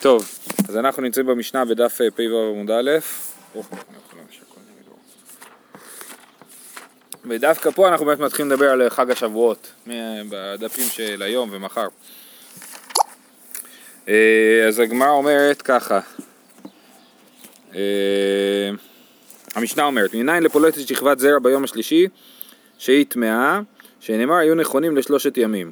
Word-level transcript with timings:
טוב, 0.00 0.28
אז 0.68 0.76
אנחנו 0.76 1.02
נמצאים 1.02 1.26
במשנה 1.26 1.64
בדף 1.64 2.00
אה, 2.00 2.10
פ"ו 2.10 2.50
עמוד 2.54 2.70
א', 2.70 2.90
ודווקא 7.24 7.70
פה 7.70 7.88
אנחנו 7.88 8.06
באמת 8.06 8.18
מתחילים 8.18 8.52
לדבר 8.52 8.70
על 8.70 8.90
חג 8.90 9.10
השבועות, 9.10 9.72
בדפים 10.28 10.84
של 10.88 11.22
היום 11.22 11.48
ומחר. 11.52 11.86
אה, 14.08 14.64
אז 14.68 14.78
הגמרא 14.78 15.10
אומרת 15.10 15.62
ככה, 15.62 16.00
אה, 17.74 18.70
המשנה 19.54 19.84
אומרת, 19.84 20.14
מניין 20.14 20.42
לפולטת 20.42 20.88
שכבת 20.88 21.18
זרע 21.18 21.38
ביום 21.38 21.64
השלישי 21.64 22.06
שהיא 22.78 23.06
טמאה, 23.08 23.60
שנאמר 24.00 24.34
היו 24.34 24.54
נכונים 24.54 24.96
לשלושת 24.96 25.36
ימים. 25.36 25.70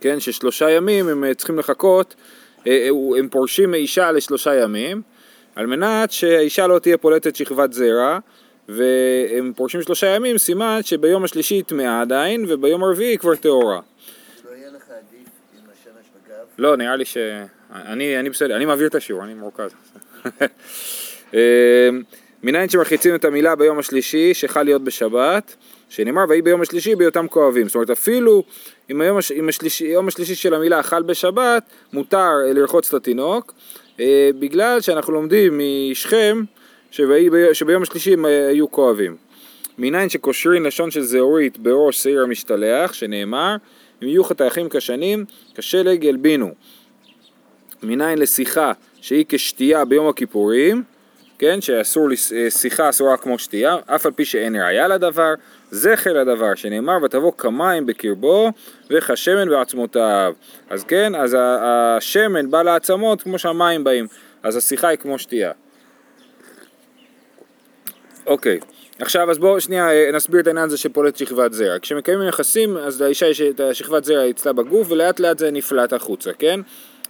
כן, 0.00 0.20
ששלושה 0.20 0.70
ימים 0.70 1.08
הם 1.08 1.34
צריכים 1.34 1.58
לחכות 1.58 2.14
אה, 2.18 2.24
אה, 2.24 2.39
הם 2.66 3.28
פורשים 3.30 3.70
מאישה 3.70 4.12
לשלושה 4.12 4.54
ימים, 4.54 5.02
על 5.54 5.66
מנת 5.66 6.10
שהאישה 6.10 6.66
לא 6.66 6.78
תהיה 6.78 6.96
פולטת 6.96 7.36
שכבת 7.36 7.72
זרע, 7.72 8.18
והם 8.68 9.52
פורשים 9.56 9.82
שלושה 9.82 10.06
ימים, 10.06 10.38
סימן 10.38 10.80
שביום 10.82 11.24
השלישי 11.24 11.54
היא 11.54 11.64
טמאה 11.64 12.00
עדיין, 12.00 12.44
וביום 12.48 12.84
הרביעי 12.84 13.10
היא 13.10 13.18
כבר 13.18 13.36
טהורה. 13.36 13.80
לא 14.44 14.56
יהיה 14.56 14.68
לך 14.68 14.82
עדיף 14.90 15.28
עם 15.54 15.70
השמש 15.72 16.06
בגב? 16.26 16.44
לא, 16.58 16.76
נראה 16.76 16.96
לי 16.96 17.04
ש... 17.04 17.16
אני, 17.72 18.18
אני 18.18 18.30
בסדר, 18.30 18.56
אני 18.56 18.64
מעביר 18.64 18.86
את 18.86 18.94
השיעור, 18.94 19.24
אני 19.24 19.34
מורכז. 19.34 19.70
אה, 21.34 21.88
מניין 22.42 22.68
שמרחיצים 22.68 23.14
את 23.14 23.24
המילה 23.24 23.56
ביום 23.56 23.78
השלישי, 23.78 24.34
שחל 24.34 24.62
להיות 24.62 24.84
בשבת, 24.84 25.56
שנאמר 25.90 26.24
ויהי 26.28 26.42
ביום 26.42 26.60
השלישי 26.60 26.94
בהיותם 26.96 27.26
כואבים. 27.28 27.66
זאת 27.68 27.74
אומרת 27.74 27.90
אפילו 27.90 28.44
אם 28.90 29.00
היום 29.00 29.18
הש... 29.18 29.32
השלישי, 29.48 29.84
יום 29.84 30.08
השלישי 30.08 30.34
של 30.34 30.54
המילה 30.54 30.82
חל 30.82 31.02
בשבת, 31.02 31.62
מותר 31.92 32.30
אה, 32.46 32.52
לרחוץ 32.52 32.88
את 32.88 32.94
התינוק, 32.94 33.54
אה, 34.00 34.30
בגלל 34.38 34.80
שאנחנו 34.80 35.12
לומדים 35.12 35.60
משכם 35.90 36.42
שבי... 36.90 37.28
שביום 37.52 37.82
השלישי 37.82 38.12
הם 38.12 38.26
אה, 38.26 38.48
היו 38.48 38.70
כואבים. 38.70 39.16
מניין 39.78 40.08
שקושרים 40.08 40.64
לשון 40.64 40.90
של 40.90 41.02
זהורית 41.02 41.58
בראש 41.58 42.02
שעיר 42.02 42.22
המשתלח, 42.22 42.92
שנאמר 42.92 43.56
אם 44.02 44.08
יהיו 44.08 44.24
חתכים 44.24 44.68
כשנים, 44.68 45.24
כשלג 45.54 46.04
ילבינו. 46.04 46.50
מניין 47.82 48.18
לשיחה 48.18 48.72
שהיא 49.00 49.24
כשתייה 49.28 49.84
ביום 49.84 50.08
הכיפורים, 50.08 50.82
כן, 51.38 51.60
שאסור, 51.60 52.08
שיחה 52.48 52.88
אסורה 52.88 53.16
כמו 53.16 53.38
שתייה, 53.38 53.76
אף 53.86 54.06
על 54.06 54.12
פי 54.12 54.24
שאין 54.24 54.56
ראיה 54.56 54.88
לדבר, 54.88 55.34
זכר 55.70 56.12
לדבר, 56.12 56.54
שנאמר 56.54 56.96
ותבוא 57.04 57.32
כמים 57.38 57.86
בקרבו 57.86 58.50
וכשמן 58.90 59.48
בעצמותיו. 59.48 60.32
אז 60.70 60.84
כן, 60.84 61.14
אז 61.14 61.36
השמן 61.40 62.50
בא 62.50 62.62
לעצמות 62.62 63.22
כמו 63.22 63.38
שהמים 63.38 63.84
באים, 63.84 64.06
אז 64.42 64.56
השיחה 64.56 64.88
היא 64.88 64.98
כמו 64.98 65.18
שתייה. 65.18 65.52
אוקיי, 68.26 68.58
עכשיו 68.98 69.30
אז 69.30 69.38
בואו 69.38 69.60
שנייה 69.60 69.90
אה, 69.90 70.10
נסביר 70.12 70.40
את 70.40 70.46
העניין 70.46 70.66
הזה 70.66 70.76
שפולט 70.76 71.16
שכבת 71.16 71.52
זרע. 71.52 71.78
כשמקיימים 71.82 72.28
יחסים, 72.28 72.76
אז 72.76 73.02
לאישה 73.02 73.26
יש 73.26 73.40
את 73.40 73.60
השכבת 73.60 74.04
זרע 74.04 74.30
אצלה 74.30 74.52
בגוף 74.52 74.90
ולאט 74.90 75.20
לאט 75.20 75.38
זה 75.38 75.50
נפלט 75.50 75.92
החוצה, 75.92 76.32
כן? 76.32 76.60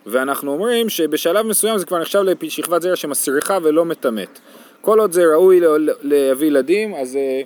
ואנחנו 0.06 0.52
אומרים 0.52 0.88
שבשלב 0.88 1.46
מסוים 1.46 1.78
זה 1.78 1.86
כבר 1.86 1.98
נחשב 1.98 2.22
לשכבת 2.42 2.82
זרע 2.82 2.96
שמסריחה 2.96 3.58
ולא 3.62 3.84
מטמאת. 3.84 4.38
כל 4.80 5.00
עוד 5.00 5.12
זה 5.12 5.22
ראוי 5.24 5.60
להביא 6.02 6.46
ילדים, 6.46 6.94
אז 6.94 7.16
אה, 7.16 7.42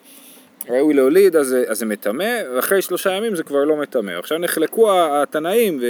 ראוי 0.68 0.94
להוליד, 0.94 1.36
אז, 1.36 1.56
אז 1.68 1.78
זה 1.78 1.86
מטמא, 1.86 2.38
ואחרי 2.54 2.82
שלושה 2.82 3.10
ימים 3.10 3.36
זה 3.36 3.42
כבר 3.42 3.64
לא 3.64 3.76
מטמא. 3.76 4.12
עכשיו 4.12 4.38
נחלקו 4.38 4.90
התנאים 4.92 5.80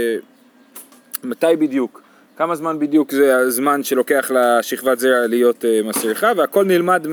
ומתי 1.25 1.47
בדיוק, 1.58 2.03
כמה 2.36 2.55
זמן 2.55 2.78
בדיוק 2.78 3.11
זה 3.11 3.36
הזמן 3.36 3.83
שלוקח 3.83 4.31
לשכבת 4.34 4.98
זרע 4.98 5.27
להיות 5.27 5.64
uh, 5.64 5.86
מסריחה, 5.86 6.33
והכל 6.36 6.64
נלמד 6.64 7.06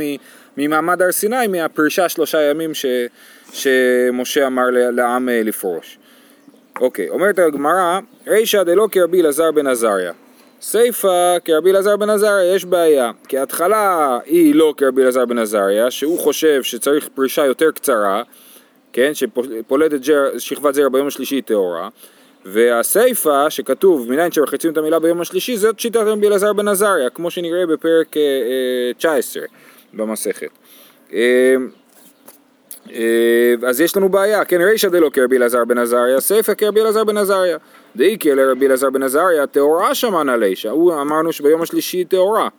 ממעמד 0.57 1.01
הר 1.01 1.11
סיני, 1.11 1.47
מהפרישה 1.47 2.09
שלושה 2.09 2.41
ימים 2.41 2.73
ש, 2.73 2.85
שמשה 3.53 4.47
אמר 4.47 4.65
לעם 4.71 5.29
uh, 5.29 5.31
לפרוש. 5.47 5.97
אוקיי, 6.79 7.09
אומרת 7.09 7.39
הגמרא, 7.39 7.99
רישא 8.27 8.63
דלא 8.63 8.87
כרבי 8.91 9.21
אלעזר 9.21 9.51
בן 9.51 9.67
עזריה. 9.67 10.11
סיפא 10.61 11.37
כרבי 11.45 11.71
אלעזר 11.71 11.97
בן 11.97 12.09
עזריה 12.09 12.55
יש 12.55 12.65
בעיה, 12.65 13.11
כי 13.27 13.37
ההתחלה 13.37 14.19
היא 14.25 14.55
לא 14.55 14.73
כרבי 14.77 15.01
אלעזר 15.01 15.25
בן 15.25 15.37
עזריה, 15.37 15.91
שהוא 15.91 16.19
חושב 16.19 16.63
שצריך 16.63 17.09
פרישה 17.15 17.45
יותר 17.45 17.71
קצרה, 17.71 18.23
כן, 18.93 19.11
שפולדת 19.13 20.01
ג'ר, 20.01 20.37
שכבת 20.37 20.73
זרע 20.73 20.89
ביום 20.89 21.07
השלישי 21.07 21.41
טהורה, 21.41 21.89
והסיפא 22.45 23.49
שכתוב 23.49 24.09
מניין 24.09 24.31
שמחצים 24.31 24.71
את 24.71 24.77
המילה 24.77 24.99
ביום 24.99 25.21
השלישי 25.21 25.57
זאת 25.57 25.79
שיטת 25.79 25.99
רבי 25.99 26.27
אלעזר 26.27 26.53
בן 26.53 26.67
עזריה, 26.67 27.09
כמו 27.09 27.31
שנראה 27.31 27.65
בפרק 27.65 28.17
אה, 28.17 28.21
אה, 28.21 28.93
19 28.97 29.43
במסכת. 29.93 30.49
אה, 31.13 31.55
אה, 32.91 33.53
אז 33.67 33.81
יש 33.81 33.97
לנו 33.97 34.09
בעיה, 34.09 34.45
כן, 34.45 34.61
רישא 34.61 34.89
דלא 34.89 35.09
כרבי 35.13 35.37
אלעזר 35.37 35.65
בן 35.65 35.77
עזריה, 35.77 36.19
סיפא 36.19 36.53
כרבי 36.53 36.81
אלעזר 36.81 37.03
בן 37.03 37.17
עזריה. 37.17 37.57
דאיקי 37.95 38.35
לרבי 38.35 38.67
אלעזר 38.67 38.89
בן 38.89 39.03
עזריה, 39.03 39.47
טהורה 39.47 39.95
שמענה 39.95 40.37
לישא, 40.37 40.69
הוא 40.69 40.93
אמרנו 40.93 41.33
שביום 41.33 41.61
השלישי 41.61 41.97
היא 41.97 42.05
טהורה. 42.05 42.49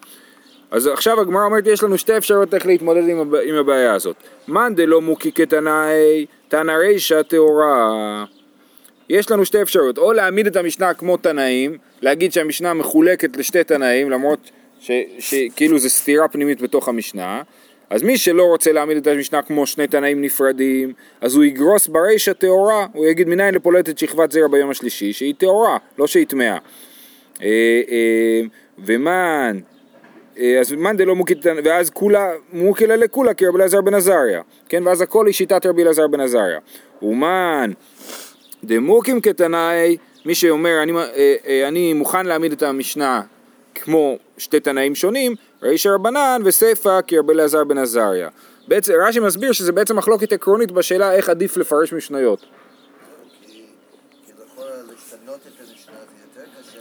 אז 0.70 0.86
עכשיו 0.86 1.20
הגמרא 1.20 1.44
אומרת 1.44 1.66
יש 1.66 1.82
לנו 1.82 1.98
שתי 1.98 2.16
אפשרויות 2.16 2.54
איך 2.54 2.66
להתמודד 2.66 3.08
עם, 3.08 3.18
הב... 3.18 3.34
עם 3.34 3.54
הבעיה 3.54 3.94
הזאת. 3.94 4.16
מאן 4.48 4.74
דלא 4.74 5.00
מוקי 5.00 5.32
כתנאי, 5.32 6.26
תנא 6.48 6.72
רישא 6.72 7.22
טהורה. 7.22 8.24
יש 9.08 9.30
לנו 9.30 9.44
שתי 9.44 9.62
אפשרויות, 9.62 9.98
או 9.98 10.12
להעמיד 10.12 10.46
את 10.46 10.56
המשנה 10.56 10.94
כמו 10.94 11.16
תנאים, 11.16 11.78
להגיד 12.02 12.32
שהמשנה 12.32 12.74
מחולקת 12.74 13.36
לשתי 13.36 13.64
תנאים, 13.64 14.10
למרות 14.10 14.50
שכאילו 15.18 15.78
זה 15.78 15.88
סתירה 15.88 16.28
פנימית 16.28 16.60
בתוך 16.60 16.88
המשנה, 16.88 17.42
אז 17.92 18.02
מי 18.02 18.18
שלא 18.18 18.44
רוצה 18.44 18.72
להעמיד 18.72 18.96
את 18.96 19.06
המשנה 19.06 19.42
כמו 19.42 19.66
שני 19.66 19.86
תנאים 19.86 20.22
נפרדים, 20.22 20.92
אז 21.20 21.36
הוא 21.36 21.44
יגרוס 21.44 21.86
ברישא 21.86 22.32
טהורה, 22.32 22.86
הוא 22.92 23.06
יגיד 23.06 23.28
מניין 23.28 23.54
לפולטת 23.54 23.98
שכבת 23.98 24.32
זרע 24.32 24.48
ביום 24.48 24.70
השלישי, 24.70 25.12
שהיא 25.12 25.34
טהורה, 25.38 25.76
לא 25.98 26.06
שהיא 26.06 26.26
טמאה. 26.26 26.58
אה, 27.42 27.48
אה, 27.90 28.40
ומן, 28.78 29.58
אה, 30.38 30.60
אז 30.60 30.72
מאן 30.72 30.96
דלא 30.96 31.14
מוקית, 31.14 31.38
ואז 31.64 31.90
כולה, 31.90 32.30
מוקילה 32.52 32.96
לכולה 32.96 33.34
כרבי 33.34 33.58
אלעזר 33.58 33.80
בן 33.80 33.94
עזריה, 33.94 34.42
כן, 34.68 34.86
ואז 34.86 35.00
הכל 35.00 35.26
היא 35.26 35.34
שיטת 35.34 35.66
רבי 35.66 35.82
אלעזר 35.82 36.06
בן 36.06 36.20
עזריה. 36.20 36.58
ומן 37.02 37.70
דמוקים 38.64 39.20
כתנאי, 39.20 39.96
מי 40.24 40.34
שאומר 40.34 40.82
אני, 40.82 40.92
אני 41.68 41.92
מוכן 41.92 42.26
להעמיד 42.26 42.52
את 42.52 42.62
המשנה 42.62 43.22
כמו 43.74 44.18
שתי 44.38 44.60
תנאים 44.60 44.94
שונים, 44.94 45.34
רישא 45.62 45.88
רבנן 45.88 46.42
וסיפא 46.44 47.00
כרבי 47.06 47.32
אלעזר 47.32 47.64
בן 47.64 47.78
עזריה. 47.78 48.28
בעצם 48.68 48.92
רש"י 49.06 49.20
מסביר 49.20 49.52
שזה 49.52 49.72
בעצם 49.72 49.96
מחלוקת 49.96 50.32
עקרונית 50.32 50.70
בשאלה 50.70 51.12
איך 51.12 51.28
עדיף 51.28 51.56
לפרש 51.56 51.92
משניות. 51.92 52.44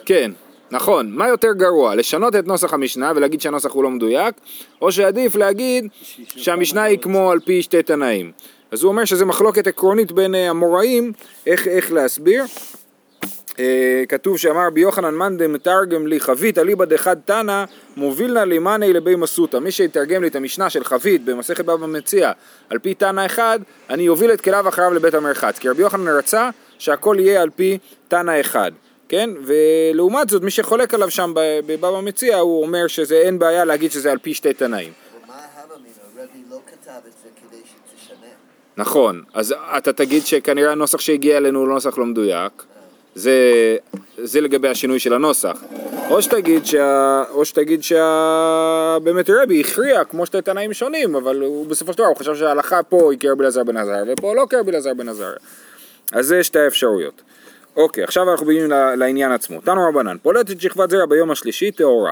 כן, 0.06 0.31
נכון. 0.72 1.12
מה 1.12 1.28
יותר 1.28 1.53
גרוע, 1.53 1.96
לשנות 1.96 2.36
את 2.36 2.47
נוסח 2.47 2.74
המשנה 2.74 3.12
ולהגיד 3.16 3.42
שהנוסח 3.42 3.72
הוא 3.72 3.84
לא 3.84 3.90
מדויק, 3.90 4.36
או 4.81 4.92
שעדיף 4.92 5.36
להגיד 5.36 5.88
שהמשנה 6.28 6.84
היא 6.84 7.00
כמו 7.00 7.31
על 7.31 7.40
פי 7.40 7.62
שתי 7.62 7.84
תנאים. 7.84 8.31
אז 8.72 8.84
הוא 8.84 8.90
אומר 8.90 9.06
שזה 9.06 9.25
מחלוקת 9.25 9.68
עקרונית 9.68 10.12
בין 10.12 10.36
המוראים, 10.36 11.12
איך, 11.48 11.68
איך 11.68 11.92
להסביר. 11.92 12.44
אה, 13.61 14.03
כתוב 14.09 14.38
שאמר 14.38 14.67
רבי 14.67 14.81
יוחנן 14.81 15.13
מאן 15.13 15.38
דמתרגם 15.38 16.07
לי 16.07 16.19
חבית 16.19 16.57
אליבא 16.57 16.85
דחד 16.85 17.16
תנא 17.25 17.63
מובילנא 17.97 18.39
לימאני 18.39 18.94
לבי 18.94 19.16
מסותא 19.16 19.57
מי 19.57 19.72
שיתרגם 19.72 20.22
לי 20.22 20.27
את 20.27 20.35
המשנה 20.35 20.69
של 20.69 20.83
חבית 20.83 21.25
במסכת 21.25 21.66
בבא 21.66 21.88
מציע 21.88 22.31
על 22.69 22.79
פי 22.79 22.94
תנא 22.94 23.25
אחד 23.25 23.59
אני 23.89 24.09
אוביל 24.09 24.33
את 24.33 24.41
כליו 24.41 24.69
אחריו 24.69 24.94
לבית 24.94 25.13
המרחץ. 25.13 25.59
כי 25.59 25.69
רבי 25.69 25.81
יוחנן 25.81 26.07
רצה 26.07 26.50
שהכל 26.79 27.16
יהיה 27.19 27.41
על 27.41 27.50
פי 27.55 27.77
תנא 28.07 28.39
אחד 28.39 28.71
כן? 29.09 29.29
ולעומת 29.44 30.29
זאת 30.29 30.44
מי 30.44 30.51
שחולק 30.51 30.94
עליו 30.94 31.11
שם 31.11 31.33
בבבא 31.35 32.01
מציע 32.01 32.38
הוא 32.38 32.62
אומר 32.62 32.88
שזה 32.88 33.15
אין 33.15 33.39
בעיה 33.39 33.65
להגיד 33.65 33.91
שזה 33.91 34.12
על 34.12 34.18
פי 34.18 34.33
שתי 34.33 34.53
תנאים. 34.53 34.94
לא 36.50 36.57
נכון, 38.77 39.24
אז 39.33 39.56
אתה 39.77 39.94
תגיד 39.94 40.25
שכנראה 40.25 40.71
הנוסח 40.71 41.00
שהגיע 41.00 41.38
אלינו 41.38 41.59
הוא 41.59 41.68
נוסח 41.68 41.97
לא 41.97 42.06
מדויק 42.06 42.63
זה, 43.16 43.78
זה 44.18 44.42
לגבי 44.42 44.68
השינוי 44.68 45.00
של 45.00 45.13
הנוסח. 45.13 45.63
או 46.10 46.22
שתגיד, 46.22 46.66
שה, 46.66 47.24
או 47.31 47.46
שתגיד 47.46 47.84
שבאמת 47.84 49.30
רבי 49.30 49.62
הכריע 49.62 50.04
כמו 50.04 50.25
שתי 50.25 50.42
תנאים 50.42 50.74
שונים, 50.74 51.16
אבל 51.16 51.42
הוא 51.42 51.68
בסופו 51.68 51.94
של 51.94 51.98
דבר 51.98 52.08
הוא 52.08 52.16
חשב 52.16 52.36
שההלכה 52.36 52.84
פה 52.84 53.12
היא 53.12 53.19
כרבי 53.19 53.44
אלעזר 53.44 53.63
בן 53.63 53.78
עזר 53.78 54.04
ופה 54.08 54.36
לא 54.36 54.46
כרבי 54.50 54.72
אלעזר 54.72 54.94
בן 54.94 55.10
עזר. 55.10 55.34
אז 56.12 56.25
זה 56.25 56.44
שתי 56.44 56.60
האפשרויות. 56.60 57.22
אוקיי, 57.75 58.04
עכשיו 58.04 58.31
אנחנו 58.31 58.46
מגיעים 58.46 58.69
לעניין 58.98 59.31
עצמו. 59.31 59.62
תנו 59.62 59.90
רבנן, 59.90 60.18
פולטת 60.22 60.62
שכבת 60.62 60.90
זרע 60.90 61.06
ביום 61.06 61.31
השלישי 61.31 61.72
טהורה. 61.72 62.12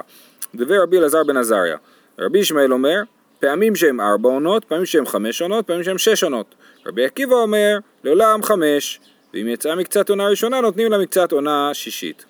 דבר 0.56 0.84
רבי 0.84 0.98
אלעזר 0.98 1.24
בן 1.24 1.38
עזריה. 1.38 1.78
רבי 2.19 2.40
ישמעאל 2.40 2.74
אומר, 2.74 3.01
פעמים 3.40 3.75
שהם 3.75 4.01
ארבע 4.01 4.30
עונות, 4.30 4.66
פעמים 4.66 4.86
שהם 4.86 5.06
חמש 5.06 5.42
עונות, 5.42 5.68
פעמים 5.68 5.84
שהם 5.84 5.98
שש 5.98 6.24
עונות. 6.24 6.56
רבי 6.86 7.06
עקיבא 7.06 7.36
אומר, 7.36 7.78
לעולם 8.04 8.44
חמש. 8.44 9.00
ואם 9.33 9.47
יצאה 9.47 9.75
מקצת 9.75 10.09
עונה 10.09 10.27
ראשונה 10.27 10.61
נותנים 10.61 10.91
לה 10.91 10.97
מקצת 10.97 11.31
עונה 11.31 11.69
שישית. 11.73 12.25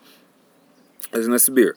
אז 1.12 1.30
נסביר. 1.30 1.72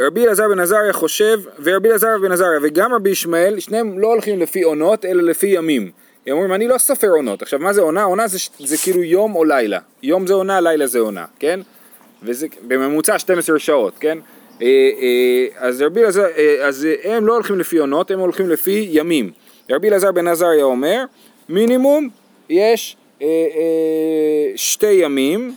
רבי 0.00 0.24
אלעזר 0.24 0.48
בן 0.48 0.58
עזריה 0.58 0.92
חושב, 0.92 1.40
ורבי 1.62 1.88
אלעזר 1.88 2.18
בן 2.22 2.32
עזריה 2.32 2.58
וגם 2.62 2.94
רבי 2.94 3.10
ישמעאל, 3.10 3.60
שניהם 3.60 3.98
לא 3.98 4.06
הולכים 4.06 4.38
לפי 4.38 4.62
עונות, 4.62 5.04
אלא 5.04 5.22
לפי 5.22 5.46
ימים. 5.46 5.90
הם 6.26 6.32
אומרים, 6.32 6.52
אני 6.52 6.68
לא 6.68 6.78
סופר 6.78 7.08
עונות. 7.08 7.42
עכשיו, 7.42 7.58
מה 7.58 7.72
זה 7.72 7.80
עונה? 7.80 8.02
עונה 8.02 8.28
זה, 8.28 8.38
זה 8.58 8.76
כאילו 8.76 9.02
יום 9.02 9.34
או 9.34 9.44
לילה. 9.44 9.78
יום 10.02 10.26
זה 10.26 10.34
עונה, 10.34 10.60
לילה 10.60 10.86
זה 10.86 10.98
עונה, 10.98 11.24
כן? 11.38 11.60
וזה 12.22 12.46
בממוצע 12.66 13.18
12 13.18 13.58
שעות, 13.58 13.94
כן? 14.00 14.18
אה, 14.62 14.66
אה, 15.00 15.46
אז 15.56 15.82
רבי 15.82 16.00
אלעזר, 16.00 16.26
אה, 16.36 16.66
אז 16.66 16.88
הם 17.04 17.26
לא 17.26 17.32
הולכים 17.32 17.58
לפי 17.58 17.78
עונות, 17.78 18.10
הם 18.10 18.18
הולכים 18.18 18.50
לפי 18.50 18.88
ימים. 18.90 19.30
רבי 19.70 19.88
אלעזר 19.88 20.12
בן 20.12 20.28
עזריה 20.28 20.64
אומר, 20.64 21.04
מינימום 21.48 22.08
יש 22.48 22.96
שתי 24.56 24.92
ימים, 24.92 25.54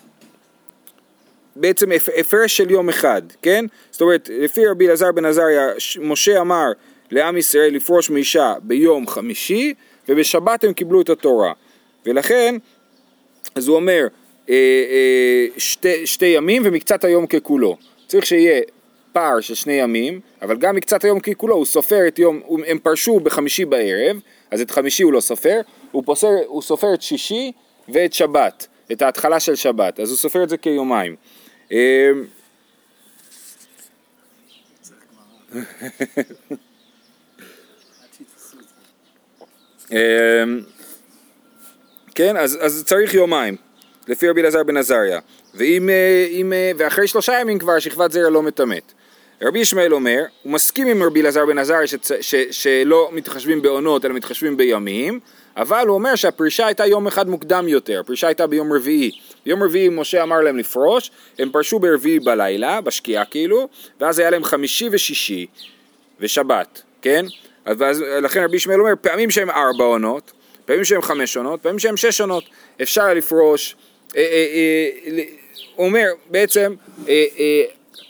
בעצם 1.56 1.90
הפרש 2.18 2.58
של 2.58 2.72
יום 2.72 2.90
אחד, 2.90 3.22
כן? 3.42 3.66
זאת 3.92 4.02
אומרת, 4.02 4.30
לפי 4.34 4.68
רבי 4.68 4.88
אלעזר 4.88 5.12
בן 5.12 5.26
עזריה, 5.26 5.68
משה 6.00 6.42
אמר 6.42 6.72
לעם 7.12 7.38
ישראל 7.38 7.74
לפרוש 7.76 8.10
מאישה 8.10 8.54
ביום 8.62 9.08
חמישי, 9.08 9.74
ובשבת 10.10 10.64
הם 10.64 10.74
קיבלו 10.74 11.02
את 11.02 11.10
התורה. 11.10 11.54
ולכן, 12.06 12.56
אז 13.56 13.68
הוא 13.68 13.76
אומר, 13.76 14.08
אה, 14.50 14.56
אה, 14.56 15.46
שתי, 15.58 16.08
שתי 16.08 16.26
ימים 16.26 16.62
ומקצת 16.66 17.04
היום 17.04 17.28
ככולו. 17.28 17.78
צריך 18.08 18.26
שיהיה 18.26 18.62
פער 19.14 19.40
של 19.40 19.56
שני 19.56 19.74
ימים, 19.74 20.20
אבל 20.42 20.58
גם 20.58 20.76
מקצת 20.76 21.04
היום 21.04 21.20
ככולו, 21.20 21.56
הוא 21.56 21.66
סופר 21.66 22.08
את 22.08 22.20
יום, 22.20 22.42
הם 22.68 22.80
פרשו 22.80 23.20
בחמישי 23.20 23.66
בערב, 23.66 24.20
אז 24.52 24.62
את 24.62 24.72
חמישי 24.72 25.04
הוא 25.04 25.14
לא 25.14 25.20
סופר, 25.20 25.62
הוא, 25.94 26.04
פוסר, 26.06 26.28
הוא 26.48 26.62
סופר 26.62 26.94
את 26.94 27.02
שישי 27.02 27.52
ואת 27.90 28.14
שבת, 28.14 28.68
את 28.92 29.02
ההתחלה 29.02 29.40
של 29.40 29.56
שבת, 29.56 30.00
אז 30.00 30.10
הוא 30.10 30.18
סופר 30.18 30.44
את 30.44 30.50
זה 30.50 30.58
כיומיים. 30.58 31.16
אה, 31.72 32.12
כן, 42.16 42.38
אז, 42.38 42.84
צריך 42.86 43.14
יומיים. 43.14 43.56
לפי 44.08 44.30
רבי 44.30 44.42
אלעזר 44.42 44.64
בן 44.64 44.78
עזריה, 44.78 45.20
אה, 45.60 45.78
אה, 46.54 46.72
ואחרי 46.78 47.08
שלושה 47.08 47.40
ימים 47.40 47.60
כבר 47.60 47.80
שכבת 47.80 48.12
זרע 48.12 48.30
לא 48.30 48.44
מטמאת. 48.44 48.94
רבי 49.44 49.60
ישמעאל 49.60 49.94
אומר, 49.94 50.24
הוא 50.44 50.54
מסכים 50.54 50.88
עם 50.88 51.04
רבי 51.04 51.22
אלעזר 51.22 51.46
בן 51.46 51.58
עזריה 51.58 51.88
שלא 52.52 53.10
מתחשבים 53.12 53.62
בעונות 53.62 54.06
אלא 54.06 54.14
מתחשבים 54.14 54.58
בימים, 54.58 55.20
אבל 55.58 55.88
הוא 55.88 55.96
אומר 55.96 56.16
שהפרישה 56.16 56.66
הייתה 56.66 56.86
יום 56.86 57.08
אחד 57.08 57.30
מוקדם 57.30 57.68
יותר, 57.68 58.00
הפרישה 58.00 58.28
הייתה 58.28 58.48
ביום 58.48 58.74
רביעי. 58.74 59.12
ביום 59.46 59.64
רביעי 59.64 59.90
משה 59.90 60.24
אמר 60.24 60.42
להם 60.42 60.58
לפרוש, 60.58 61.12
הם 61.40 61.50
פרשו 61.52 61.80
ברביעי 61.80 62.20
בלילה, 62.20 62.82
בשקיעה 62.82 63.26
כאילו, 63.26 63.68
ואז 64.00 64.20
היה 64.20 64.30
להם 64.30 64.44
חמישי 64.44 64.90
ושישי 64.92 65.46
ושבת, 66.20 66.82
כן? 67.02 67.26
אז 67.66 68.00
לכן 68.22 68.44
רבי 68.44 68.58
ישמעאל 68.58 68.80
אומר, 68.80 68.94
פעמים 69.02 69.32
שהם 69.32 69.50
ארבע 69.50 69.84
עונות, 69.84 70.32
פעמים 70.66 70.84
שהם 70.84 71.02
חמש 71.02 71.38
עונות, 71.38 71.62
פעמים 71.62 71.80
שהם 71.80 71.98
שש 71.98 72.22
עונות, 72.22 72.44
אפשר 72.82 73.14
לפרוש 73.14 73.76
אה, 74.16 74.22
אה, 74.22 75.12
אה, 75.18 75.24
הוא 75.76 75.86
אומר 75.86 76.08
בעצם, 76.30 76.74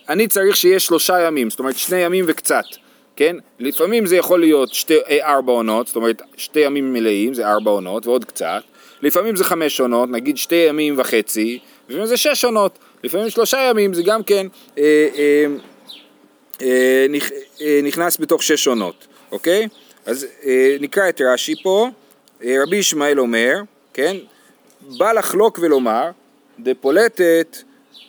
אני 0.09 0.27
צריך 0.27 0.55
שיהיה 0.55 0.79
שלושה 0.79 1.21
ימים, 1.21 1.49
זאת 1.49 1.59
אומרת 1.59 1.77
שני 1.77 1.97
ימים 1.97 2.25
וקצת, 2.27 2.63
כן? 3.15 3.35
לפעמים 3.59 4.05
זה 4.05 4.15
יכול 4.15 4.39
להיות 4.39 4.73
שתי, 4.73 4.97
ארבע 5.21 5.51
עונות, 5.51 5.87
זאת 5.87 5.95
אומרת 5.95 6.21
שתי 6.37 6.59
ימים 6.59 6.93
מלאים, 6.93 7.33
זה 7.33 7.47
ארבע 7.47 7.71
עונות 7.71 8.07
ועוד 8.07 8.25
קצת, 8.25 8.61
לפעמים 9.01 9.35
זה 9.35 9.43
חמש 9.43 9.79
עונות, 9.79 10.09
נגיד 10.09 10.37
שתי 10.37 10.55
ימים 10.55 10.99
וחצי, 10.99 11.59
לפעמים 11.89 12.05
זה 12.05 12.17
שש 12.17 12.45
עונות, 12.45 12.79
לפעמים 13.03 13.29
שלושה 13.29 13.57
ימים 13.69 13.93
זה 13.93 14.03
גם 14.03 14.23
כן 14.23 14.47
אה, 14.77 15.07
אה, 15.15 15.45
אה, 16.61 17.05
נכ, 17.09 17.31
אה, 17.61 17.79
נכנס 17.83 18.19
בתוך 18.19 18.43
שש 18.43 18.67
עונות, 18.67 19.07
אוקיי? 19.31 19.67
אז 20.05 20.27
אה, 20.45 20.77
נקרא 20.79 21.09
את 21.09 21.21
רש"י 21.21 21.55
פה, 21.63 21.89
אה, 22.43 22.55
רבי 22.63 22.77
ישמעאל 22.77 23.19
אומר, 23.19 23.53
כן? 23.93 24.17
בא 24.81 25.11
לחלוק 25.11 25.59
ולומר, 25.61 26.09
דפולטת 26.59 27.57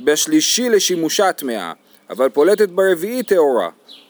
בשלישי 0.01 0.69
לשימושה 0.69 1.33
טמאה, 1.33 1.73
אבל 2.11 2.29
פולטת 2.29 2.69
ברביעי 2.69 3.23
טהורה. 3.23 3.69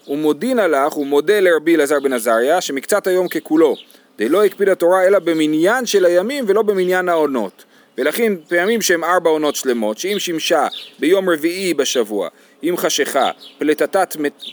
ומודין 0.08 0.58
הלך, 0.58 0.92
הוא 0.92 1.06
מודה 1.06 1.40
לרבי 1.40 1.74
אלעזר 1.74 2.00
בן 2.00 2.12
עזריה, 2.12 2.60
שמקצת 2.60 3.06
היום 3.06 3.28
ככולו, 3.28 3.76
דלא 4.18 4.44
הקפיד 4.44 4.68
התורה 4.68 5.06
אלא 5.06 5.18
במניין 5.18 5.86
של 5.86 6.04
הימים 6.04 6.44
ולא 6.48 6.62
במניין 6.62 7.08
העונות. 7.08 7.64
ולכן 7.98 8.32
פעמים 8.48 8.82
שהם 8.82 9.04
ארבע 9.04 9.30
עונות 9.30 9.56
שלמות, 9.56 9.98
שאם 9.98 10.18
שימשה 10.18 10.66
ביום 10.98 11.30
רביעי 11.30 11.74
בשבוע, 11.74 12.28
עם 12.62 12.76
חשיכה, 12.76 13.30
פלטתה 13.58 14.04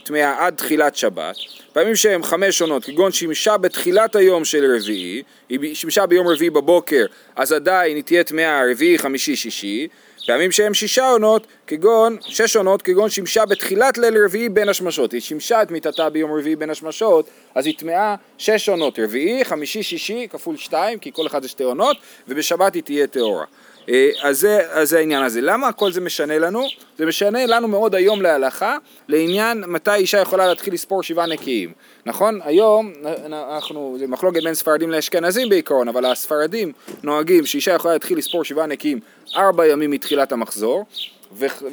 טמאה 0.03 0.45
עד 0.45 0.55
תחילת 0.55 0.95
שבת, 0.95 1.35
פעמים 1.73 1.95
שהם 1.95 2.23
חמש 2.23 2.61
עונות, 2.61 2.85
כגון 2.85 3.11
שימשה 3.11 3.57
בתחילת 3.57 4.15
היום 4.15 4.45
של 4.45 4.75
רביעי, 4.75 5.23
היא 5.49 5.75
שימשה 5.75 6.05
ביום 6.05 6.27
רביעי 6.27 6.49
בבוקר, 6.49 7.05
אז 7.35 7.51
עדיין 7.51 7.95
היא 7.95 8.03
תהיה 8.03 8.23
טמאה 8.23 8.61
רביעי, 8.71 8.97
חמישי, 8.97 9.35
שישי, 9.35 9.87
פעמים 10.31 10.51
שהם 10.51 10.73
שישה 10.73 11.09
עונות, 11.09 11.47
כגון, 11.67 12.17
שש 12.21 12.55
עונות, 12.55 12.81
כגון 12.81 13.09
שימשה 13.09 13.45
בתחילת 13.45 13.97
ליל 13.97 14.25
רביעי 14.25 14.49
בין 14.49 14.69
השמשות. 14.69 15.11
היא 15.11 15.21
שימשה 15.21 15.61
את 15.61 15.71
מיתתה 15.71 16.09
ביום 16.09 16.31
רביעי 16.31 16.55
בין 16.55 16.69
השמשות, 16.69 17.29
אז 17.55 17.65
היא 17.65 17.77
טמאה 17.77 18.15
שש 18.37 18.69
עונות, 18.69 18.99
רביעי, 18.99 19.45
חמישי, 19.45 19.83
שישי, 19.83 20.27
כפול 20.29 20.57
שתיים, 20.57 20.99
כי 20.99 21.11
כל 21.13 21.27
אחד 21.27 21.41
זה 21.41 21.47
שתי 21.47 21.63
עונות, 21.63 21.97
ובשבת 22.27 22.73
היא 22.73 22.83
תהיה 22.83 23.07
טהורה. 23.07 23.45
אה, 23.89 24.09
אז 24.21 24.47
זה, 24.83 24.97
העניין 24.97 25.23
הזה. 25.23 25.41
למה 25.41 25.71
כל 25.71 25.91
זה 25.91 26.01
משנה 26.01 26.39
לנו? 26.39 26.63
זה 26.97 27.05
משנה 27.05 27.45
לנו 27.45 27.67
מאוד 27.67 27.95
היום 27.95 28.21
להלכה, 28.21 28.77
לעניין 29.07 29.63
מתי 29.67 29.95
אישה 29.95 30.19
יכולה 30.19 30.47
להתחיל 30.47 30.73
לספור 30.73 31.03
שבעה 31.03 31.25
נקיים. 31.25 31.73
נכון? 32.05 32.39
היום, 32.43 32.93
אנחנו, 33.27 33.95
זה 33.99 34.07
מחלוקת 34.07 34.43
בין 34.43 34.53
ספרדים 34.53 34.91
לאשכנזים 34.91 35.49
בעיקרון, 35.49 35.87
אבל 35.87 36.05
הספרדים 36.05 36.71
נוהגים 37.03 37.45
שאישה 37.45 37.73
יכולה 37.73 37.93
להתחיל 37.93 38.17
לספור 38.17 38.43
שבעה 38.43 38.65
נקיים 38.65 38.99
ארבע 39.35 39.67
ימים 39.67 39.91
מתחילת 39.91 40.31
המחזור, 40.31 40.85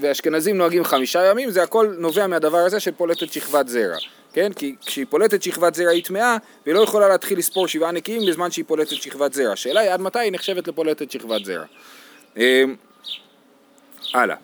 ואשכנזים 0.00 0.58
נוהגים 0.58 0.84
חמישה 0.84 1.24
ימים, 1.30 1.50
זה 1.50 1.62
הכל 1.62 1.94
נובע 1.98 2.26
מהדבר 2.26 2.58
הזה 2.58 2.80
של 2.80 2.92
פולטת 2.92 3.32
שכבת 3.32 3.68
זרע. 3.68 3.96
כן? 4.32 4.52
כי 4.52 4.74
כשהיא 4.86 5.06
פולטת 5.08 5.42
שכבת 5.42 5.74
זרע 5.74 5.90
היא 5.90 6.04
טמאה, 6.04 6.36
והיא 6.66 6.74
לא 6.74 6.80
יכולה 6.80 7.08
להתחיל 7.08 7.38
לספור 7.38 7.68
שבעה 7.68 7.92
נקיים 7.92 8.22
בזמן 8.28 8.50
שהיא 8.50 8.64
פולטת 8.68 8.96
שכבת 8.96 9.32
זרע. 9.32 9.52
השאלה 9.52 9.80
היא 9.80 9.90
עד 9.90 10.00
מתי 10.00 10.18
היא 10.18 10.32
נחשבת 10.32 10.68
לפולטת 10.68 11.10
שכבת 11.10 11.44
זרע. 11.44 11.64
אמ, 12.36 12.74
הלאה. 14.14 14.36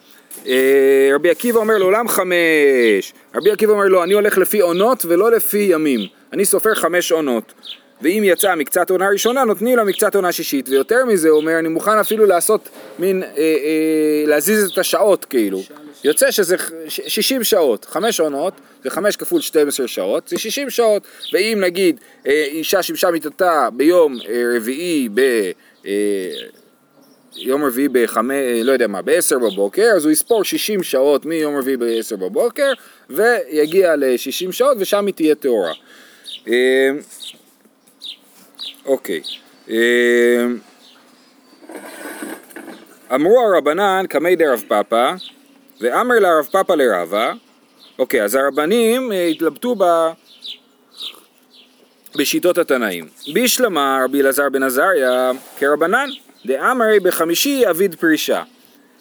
אה, 0.46 1.10
רבי 1.14 1.30
עקיבא 1.30 1.58
אומר 1.58 1.78
לעולם 1.78 2.08
חמש. 2.08 3.12
רבי 3.34 3.50
עקיבא 3.50 3.72
אומר 3.72 3.84
לו, 3.84 4.04
אני 4.04 4.14
הולך 4.14 4.38
לפי 4.38 4.60
עונות 4.60 5.04
ולא 5.04 5.30
לפי 5.32 5.68
ימים. 5.70 6.00
אני 6.32 6.44
סופר 6.44 6.74
חמש 6.74 7.12
עונות. 7.12 7.52
ואם 8.02 8.22
יצא 8.26 8.54
מקצת 8.54 8.90
עונה 8.90 9.08
ראשונה, 9.08 9.44
נותנים 9.44 9.76
לה 9.76 9.84
מקצת 9.84 10.14
עונה 10.14 10.32
שישית. 10.32 10.68
ויותר 10.68 11.04
מזה, 11.04 11.28
הוא 11.28 11.40
אומר, 11.40 11.58
אני 11.58 11.68
מוכן 11.68 11.98
אפילו 11.98 12.26
לעשות 12.26 12.68
מין, 12.98 13.22
אה, 13.22 13.28
אה, 13.38 14.24
להזיז 14.26 14.70
את 14.70 14.78
השעות 14.78 15.24
כאילו. 15.24 15.62
יוצא 16.04 16.30
שזה 16.30 16.56
60 16.88 17.44
שעות, 17.44 17.84
חמש 17.84 18.20
עונות, 18.20 18.54
זה 18.84 18.90
חמש 18.90 19.16
כפול 19.16 19.40
12 19.40 19.88
שעות, 19.88 20.28
זה 20.28 20.38
60 20.38 20.70
שעות. 20.70 21.02
ואם 21.32 21.58
נגיד 21.60 22.00
אה, 22.26 22.44
אישה 22.48 22.82
שימשה 22.82 23.10
מיטתה 23.10 23.68
ביום 23.72 24.18
אה, 24.28 24.42
רביעי 24.56 25.08
ב... 25.14 25.20
אה, 25.86 26.30
יום 27.36 27.64
רביעי 27.64 27.88
בחמש, 27.92 28.36
לא 28.62 28.72
יודע 28.72 28.86
מה, 28.86 29.02
בעשר 29.02 29.38
בבוקר, 29.38 29.90
אז 29.96 30.04
הוא 30.04 30.12
יספור 30.12 30.44
60 30.44 30.82
שעות 30.82 31.26
מיום 31.26 31.56
רביעי 31.56 31.76
בעשר 31.76 32.16
בבוקר, 32.16 32.72
ויגיע 33.10 33.96
ל-60 33.96 34.52
שעות, 34.52 34.76
ושם 34.80 35.06
היא 35.06 35.14
תהיה 35.14 35.34
טהורה. 35.34 35.72
אה, 38.86 38.92
אוקיי. 38.92 39.20
אה, 39.70 40.46
אמרו 43.14 43.40
הרבנן 43.40 44.04
קמי 44.08 44.36
דרב 44.36 44.62
פאפא, 44.68 45.14
ואמר 45.80 46.18
לרב 46.18 46.48
פאפא 46.52 46.72
לרבה, 46.72 47.32
אוקיי, 47.98 48.24
אז 48.24 48.34
הרבנים 48.34 49.12
אה, 49.12 49.26
התלבטו 49.26 49.74
ב... 49.78 49.84
בשיטות 52.16 52.58
התנאים. 52.58 53.08
בישלמה 53.32 54.00
רבי 54.04 54.20
אלעזר 54.20 54.48
בן 54.48 54.62
עזריה 54.62 55.30
כרבנן, 55.58 56.08
דאמרי 56.46 57.00
בחמישי 57.00 57.62
אביד 57.70 57.94
פרישה. 57.94 58.42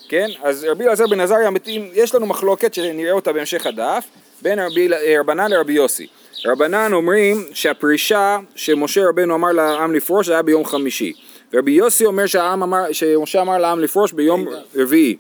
כן? 0.09 0.27
אז 0.43 0.65
רבי 0.69 0.83
אלעזר 0.83 1.07
בן 1.07 1.19
עזריה, 1.19 1.49
יש 1.93 2.15
לנו 2.15 2.25
מחלוקת 2.25 2.73
שנראה 2.73 3.11
אותה 3.11 3.33
בהמשך 3.33 3.65
הדף, 3.65 4.05
בין 4.41 4.59
רבי, 4.59 4.89
רבנן 5.19 5.51
לרבי 5.51 5.73
יוסי. 5.73 6.07
רבנן 6.45 6.93
אומרים 6.93 7.45
שהפרישה 7.53 8.37
שמשה 8.55 9.09
רבנו 9.09 9.35
אמר 9.35 9.51
לעם 9.51 9.93
לפרוש 9.93 10.29
היה 10.29 10.41
ביום 10.41 10.65
חמישי. 10.65 11.13
ורבי 11.53 11.71
יוסי 11.71 12.05
אומר 12.05 12.25
שהעם 12.25 12.63
אמר, 12.63 12.83
שמשה 12.91 13.41
אמר 13.41 13.57
לעם 13.57 13.79
לפרוש 13.79 14.11
ביום 14.11 14.45
רביעי. 14.75 15.17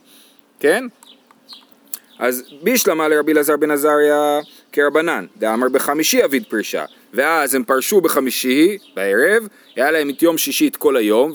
כן? 0.59 0.85
אז 2.19 2.43
בישלמה 2.61 3.07
לרבי 3.07 3.31
אלעזר 3.31 3.57
בן 3.57 3.71
עזריה 3.71 4.39
כרבנן, 4.71 5.25
דאמר 5.37 5.69
בחמישי 5.69 6.25
אביד 6.25 6.43
פרישה, 6.49 6.85
ואז 7.13 7.55
הם 7.55 7.63
פרשו 7.63 8.01
בחמישי 8.01 8.77
בערב, 8.95 9.47
היה 9.75 9.91
להם 9.91 10.09
את 10.09 10.23
יום 10.23 10.37
שישי 10.37 10.67
את 10.67 10.75
כל 10.75 10.97
היום, 10.97 11.31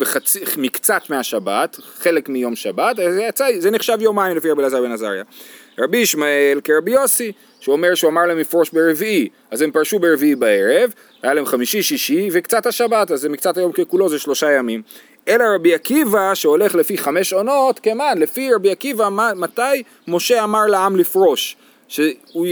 ומקצת 0.56 1.02
מהשבת, 1.10 1.76
חלק 1.98 2.28
מיום 2.28 2.56
שבת, 2.56 2.96
זה, 2.96 3.22
יצא, 3.22 3.46
זה 3.58 3.70
נחשב 3.70 3.98
יומיים 4.00 4.36
לפי 4.36 4.50
רבי 4.50 4.60
אלעזר 4.60 4.82
בן 4.82 4.92
עזריה. 4.92 5.24
רבי 5.78 5.98
ישמעאל 5.98 6.60
כרבי 6.64 6.90
יוסי, 6.90 7.32
שהוא 7.60 7.72
אומר 7.72 7.94
שהוא 7.94 8.10
אמר 8.10 8.26
להם 8.26 8.38
לפרוש 8.38 8.70
ברביעי, 8.70 9.28
אז 9.50 9.62
הם 9.62 9.70
פרשו 9.70 9.98
ברביעי 9.98 10.34
בערב, 10.34 10.92
היה 11.22 11.34
להם 11.34 11.46
חמישי, 11.46 11.82
שישי 11.82 12.28
וקצת 12.32 12.66
השבת, 12.66 13.10
אז 13.10 13.20
זה 13.20 13.28
מקצת 13.28 13.56
היום 13.56 13.72
ככולו 13.72 14.08
זה 14.08 14.18
שלושה 14.18 14.52
ימים. 14.52 14.82
אלא 15.28 15.44
רבי 15.54 15.74
עקיבא 15.74 16.34
שהולך 16.34 16.74
לפי 16.74 16.98
חמש 16.98 17.32
עונות, 17.32 17.78
כמן, 17.78 18.18
לפי 18.18 18.54
רבי 18.54 18.70
עקיבא, 18.70 19.08
מתי 19.36 19.82
משה 20.08 20.44
אמר 20.44 20.66
לעם 20.66 20.96
לפרוש? 20.96 21.56
שהוא, 21.88 22.46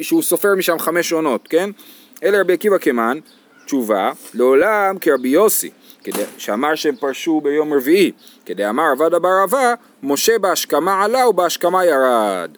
שהוא 0.00 0.22
סופר 0.22 0.54
משם 0.54 0.78
חמש 0.78 1.12
עונות, 1.12 1.48
כן? 1.48 1.70
אלא 2.22 2.36
רבי 2.36 2.52
עקיבא 2.52 2.78
כמן, 2.78 3.18
תשובה, 3.64 4.12
לעולם 4.34 4.98
כרבי 5.00 5.28
יוסי, 5.28 5.70
כדי, 6.12 6.22
שאמר 6.38 6.74
שהם 6.74 6.96
פרשו 6.96 7.40
ביום 7.40 7.74
רביעי, 7.74 8.12
כדי 8.46 8.68
אמר 8.68 8.84
עבד 8.92 9.14
בר 9.14 9.44
אבה, 9.44 9.74
משה 10.02 10.38
בהשכמה 10.38 11.04
עלה 11.04 11.28
ובהשכמה 11.28 11.84
ירד, 11.84 12.50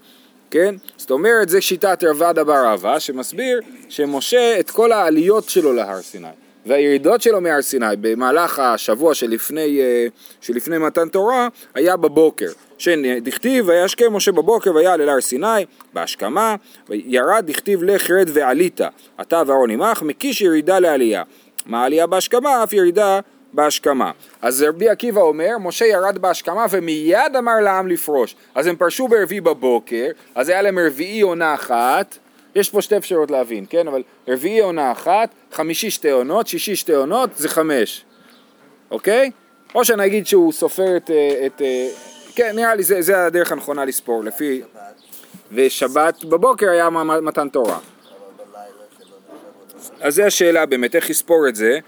כן? 0.50 0.74
זאת 0.96 1.10
אומרת, 1.10 1.48
זה 1.48 1.60
שיטת 1.60 2.04
רבד 2.04 2.34
בר 2.46 2.74
אבה, 2.74 3.00
שמסביר 3.00 3.60
שמשה 3.88 4.60
את 4.60 4.70
כל 4.70 4.92
העליות 4.92 5.48
שלו 5.48 5.72
להר 5.72 6.02
סיני. 6.02 6.28
והירידות 6.66 7.22
שלו 7.22 7.40
מהר 7.40 7.62
סיני 7.62 7.86
במהלך 8.00 8.58
השבוע 8.58 9.14
שלפני, 9.14 9.80
אה, 9.80 10.06
שלפני 10.40 10.78
מתן 10.78 11.08
תורה 11.08 11.48
היה 11.74 11.96
בבוקר. 11.96 12.48
שדכתיב 12.78 13.68
וישכם 13.68 14.12
משה 14.12 14.32
בבוקר 14.32 14.74
ויעל 14.74 15.00
אל 15.00 15.08
הר 15.08 15.20
סיני 15.20 15.64
בהשכמה 15.92 16.56
וירד 16.88 17.44
דכתיב 17.46 17.82
לך 17.82 18.10
רד 18.10 18.30
ועלית 18.32 18.80
אתה 19.20 19.42
ואהרון 19.46 19.70
עמך 19.70 20.02
מקיש 20.02 20.40
ירידה 20.40 20.78
לעלייה 20.78 21.22
מה 21.66 21.84
עלייה 21.84 22.06
בהשכמה 22.06 22.64
אף 22.64 22.72
ירידה 22.72 23.20
בהשכמה 23.52 24.10
אז 24.42 24.62
רבי 24.62 24.88
עקיבא 24.88 25.20
אומר 25.20 25.58
משה 25.60 25.86
ירד 25.86 26.18
בהשכמה 26.18 26.66
ומיד 26.70 27.36
אמר 27.38 27.60
לעם 27.60 27.88
לפרוש 27.88 28.36
אז 28.54 28.66
הם 28.66 28.76
פרשו 28.76 29.08
ברביעי 29.08 29.40
בבוקר 29.40 30.06
אז 30.34 30.48
היה 30.48 30.62
להם 30.62 30.78
רביעי 30.78 31.20
עונה 31.20 31.54
אחת 31.54 32.18
יש 32.54 32.70
פה 32.70 32.82
שתי 32.82 32.96
אפשרויות 32.96 33.30
להבין, 33.30 33.64
כן? 33.70 33.88
אבל 33.88 34.02
רביעי 34.28 34.60
עונה 34.60 34.92
אחת, 34.92 35.34
חמישי 35.52 35.90
שתי 35.90 36.10
עונות, 36.10 36.46
שישי 36.46 36.76
שתי 36.76 36.92
עונות, 36.92 37.30
זה 37.36 37.48
חמש, 37.48 38.04
אוקיי? 38.90 39.30
או 39.74 39.84
שנגיד 39.84 40.26
שהוא 40.26 40.52
סופר 40.52 40.96
את... 40.96 41.10
אה, 41.10 41.46
את 41.46 41.62
אה, 41.62 41.88
כן, 42.34 42.56
נראה 42.56 42.74
לי 42.74 42.82
זה, 42.82 43.02
זה 43.02 43.26
הדרך 43.26 43.52
הנכונה 43.52 43.84
לספור, 43.84 44.24
לפי... 44.24 44.62
ושבת 45.52 46.24
בבוקר 46.24 46.70
היה 46.70 46.90
מתן 47.22 47.48
תורה. 47.48 47.78
אז 50.00 50.14
זו 50.14 50.22
השאלה 50.22 50.66
באמת, 50.66 50.96
איך 50.96 51.10
לספור 51.10 51.48
את 51.48 51.56
זה. 51.56 51.78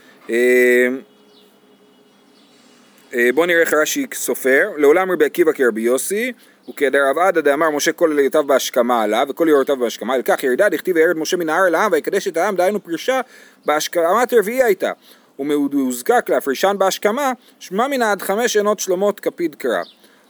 אה, 3.14 3.28
בואו 3.34 3.46
נראה 3.46 3.60
איך 3.60 3.74
רש"י 3.74 4.06
סופר. 4.14 4.70
לעולם 4.76 5.10
רבי 5.10 5.24
עקיבא 5.24 5.52
כרבי 5.52 5.80
יוסי, 5.80 6.32
וכדרב 6.70 7.18
עדה 7.18 7.40
דאמר 7.40 7.70
משה 7.70 7.92
כל 7.92 8.12
לילותיו 8.16 8.44
בהשכמה 8.44 9.02
עליו, 9.02 9.26
וכל 9.30 9.46
יריותיו 9.48 9.76
בהשכמה, 9.76 10.18
לכך 10.18 10.44
ירידה 10.44 10.68
דכתיב 10.68 10.96
וירד 10.96 11.18
משה 11.18 11.36
מן 11.36 11.48
ההר 11.48 11.66
אל 11.66 11.74
העם 11.74 11.92
ויקדש 11.92 12.28
את 12.28 12.36
העם, 12.36 12.56
דהיינו 12.56 12.84
פרישה 12.84 13.20
בהשכמת 13.64 14.34
רביעי 14.34 14.62
הייתה. 14.62 14.92
ומהוזקק 15.38 16.24
להפרישן 16.28 16.76
בהשכמה, 16.78 17.32
שמע 17.58 17.88
מן 17.88 18.02
עד 18.02 18.22
חמש 18.22 18.56
עינות 18.56 18.80
שלמות 18.80 19.20
כפיד 19.20 19.54
קרא. 19.54 19.82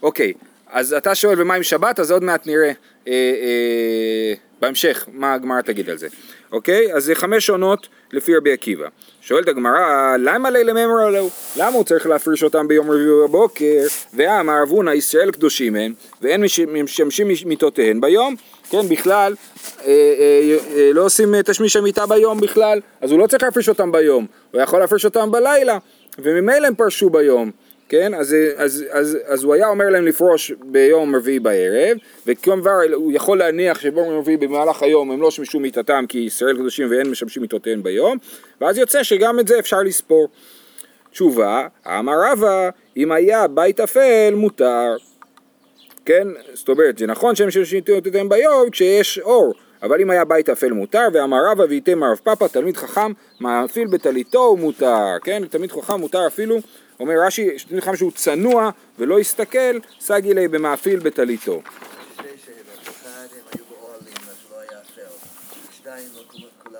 אוקיי, 0.03 0.33
אז 0.67 0.93
אתה 0.93 1.15
שואל 1.15 1.41
ומה 1.41 1.53
עם 1.55 1.63
שבת, 1.63 1.99
אז 1.99 2.11
עוד 2.11 2.23
מעט 2.23 2.47
נראה 2.47 2.67
אה, 2.67 2.73
אה, 3.07 4.33
בהמשך 4.61 5.07
מה 5.13 5.33
הגמרא 5.33 5.61
תגיד 5.61 5.89
על 5.89 5.97
זה. 5.97 6.07
אוקיי? 6.53 6.93
אז 6.93 7.03
זה 7.03 7.15
חמש 7.15 7.49
עונות 7.49 7.87
לפי 8.11 8.35
רבי 8.35 8.51
עקיבא. 8.53 8.87
שואלת 9.21 9.47
הגמרא, 9.47 10.15
למה 10.19 10.49
לילה 10.49 10.73
ממרא 10.73 11.09
לו? 11.09 11.29
למה 11.57 11.75
הוא 11.75 11.83
צריך 11.83 12.07
להפריש 12.07 12.43
אותם 12.43 12.67
ביום 12.67 12.91
רביעי 12.91 13.07
בבוקר? 13.27 13.81
ואמר 14.13 14.63
אבונה 14.63 14.93
ישראל 14.93 15.31
קדושים 15.31 15.75
הם, 15.75 15.93
ואין 16.21 16.41
מש- 16.43 16.59
משמשים 16.59 17.27
מיתותיהן 17.45 18.01
ביום. 18.01 18.35
כן, 18.69 18.89
בכלל, 18.89 19.35
אה, 19.85 19.85
אה, 19.87 20.57
אה, 20.75 20.89
לא 20.93 21.05
עושים 21.05 21.41
תשמיש 21.41 21.75
המיטה 21.75 22.05
ביום 22.05 22.39
בכלל, 22.39 22.79
אז 23.01 23.11
הוא 23.11 23.19
לא 23.19 23.27
צריך 23.27 23.43
להפריש 23.43 23.69
אותם 23.69 23.91
ביום, 23.91 24.25
הוא 24.51 24.61
יכול 24.61 24.79
להפריש 24.79 25.05
אותם 25.05 25.31
בלילה, 25.31 25.77
וממילא 26.19 26.67
הם 26.67 26.75
פרשו 26.75 27.09
ביום. 27.09 27.51
כן, 27.89 28.13
אז, 28.13 28.35
אז, 28.55 28.85
אז, 28.91 29.17
אז 29.25 29.43
הוא 29.43 29.53
היה 29.53 29.67
אומר 29.67 29.89
להם 29.89 30.05
לפרוש 30.05 30.51
ביום 30.61 31.15
רביעי 31.15 31.39
בערב, 31.39 31.97
וכמובן 32.27 32.71
הוא 32.93 33.11
יכול 33.11 33.37
להניח 33.37 33.79
שביום 33.79 34.09
רביעי 34.09 34.37
במהלך 34.37 34.83
היום 34.83 35.11
הם 35.11 35.21
לא 35.21 35.31
שמשו 35.31 35.59
מיתתם 35.59 36.05
כי 36.09 36.17
ישראל 36.17 36.57
קדושים 36.57 36.91
ואין 36.91 37.09
משמשים 37.09 37.41
מיתותיהם 37.41 37.83
ביום, 37.83 38.17
ואז 38.61 38.77
יוצא 38.77 39.03
שגם 39.03 39.39
את 39.39 39.47
זה 39.47 39.59
אפשר 39.59 39.79
לספור. 39.79 40.27
תשובה, 41.11 41.67
אמר 41.87 42.13
רבא, 42.31 42.69
אם 42.97 43.11
היה 43.11 43.47
בית 43.47 43.79
אפל 43.79 44.33
מותר. 44.35 44.95
כן, 46.05 46.27
זאת 46.53 46.69
אומרת, 46.69 46.97
זה 46.97 47.07
נכון 47.07 47.35
שהם 47.35 47.47
משמשים 47.47 47.83
מיתותיהם 47.89 48.29
ביום 48.29 48.69
כשיש 48.69 49.19
אור, 49.19 49.53
אבל 49.83 50.01
אם 50.01 50.09
היה 50.09 50.25
בית 50.25 50.49
אפל 50.49 50.71
מותר, 50.71 51.07
ואמר 51.13 51.37
רבא 51.51 51.63
וייתם 51.69 52.03
הרב 52.03 52.19
פאפא, 52.23 52.45
תלמיד 52.47 52.77
חכם, 52.77 53.11
מאפיל 53.41 53.87
בטליתו 53.87 54.39
הוא 54.39 54.59
מותר, 54.59 55.17
כן, 55.23 55.45
תלמיד 55.45 55.71
חכם 55.71 55.99
מותר 55.99 56.27
אפילו, 56.27 56.59
אומר 56.99 57.13
רש"י, 57.25 57.49
תלמיד 57.67 57.83
חכם 57.83 57.95
שהוא 57.95 58.11
צנוע 58.11 58.69
ולא 58.99 59.19
יסתכל, 59.19 59.79
סגי 59.99 60.33
ליה 60.33 60.49
במאפיל 60.49 60.99
בטליתו. 60.99 61.51
לא 61.51 61.61
לא. 66.71 66.79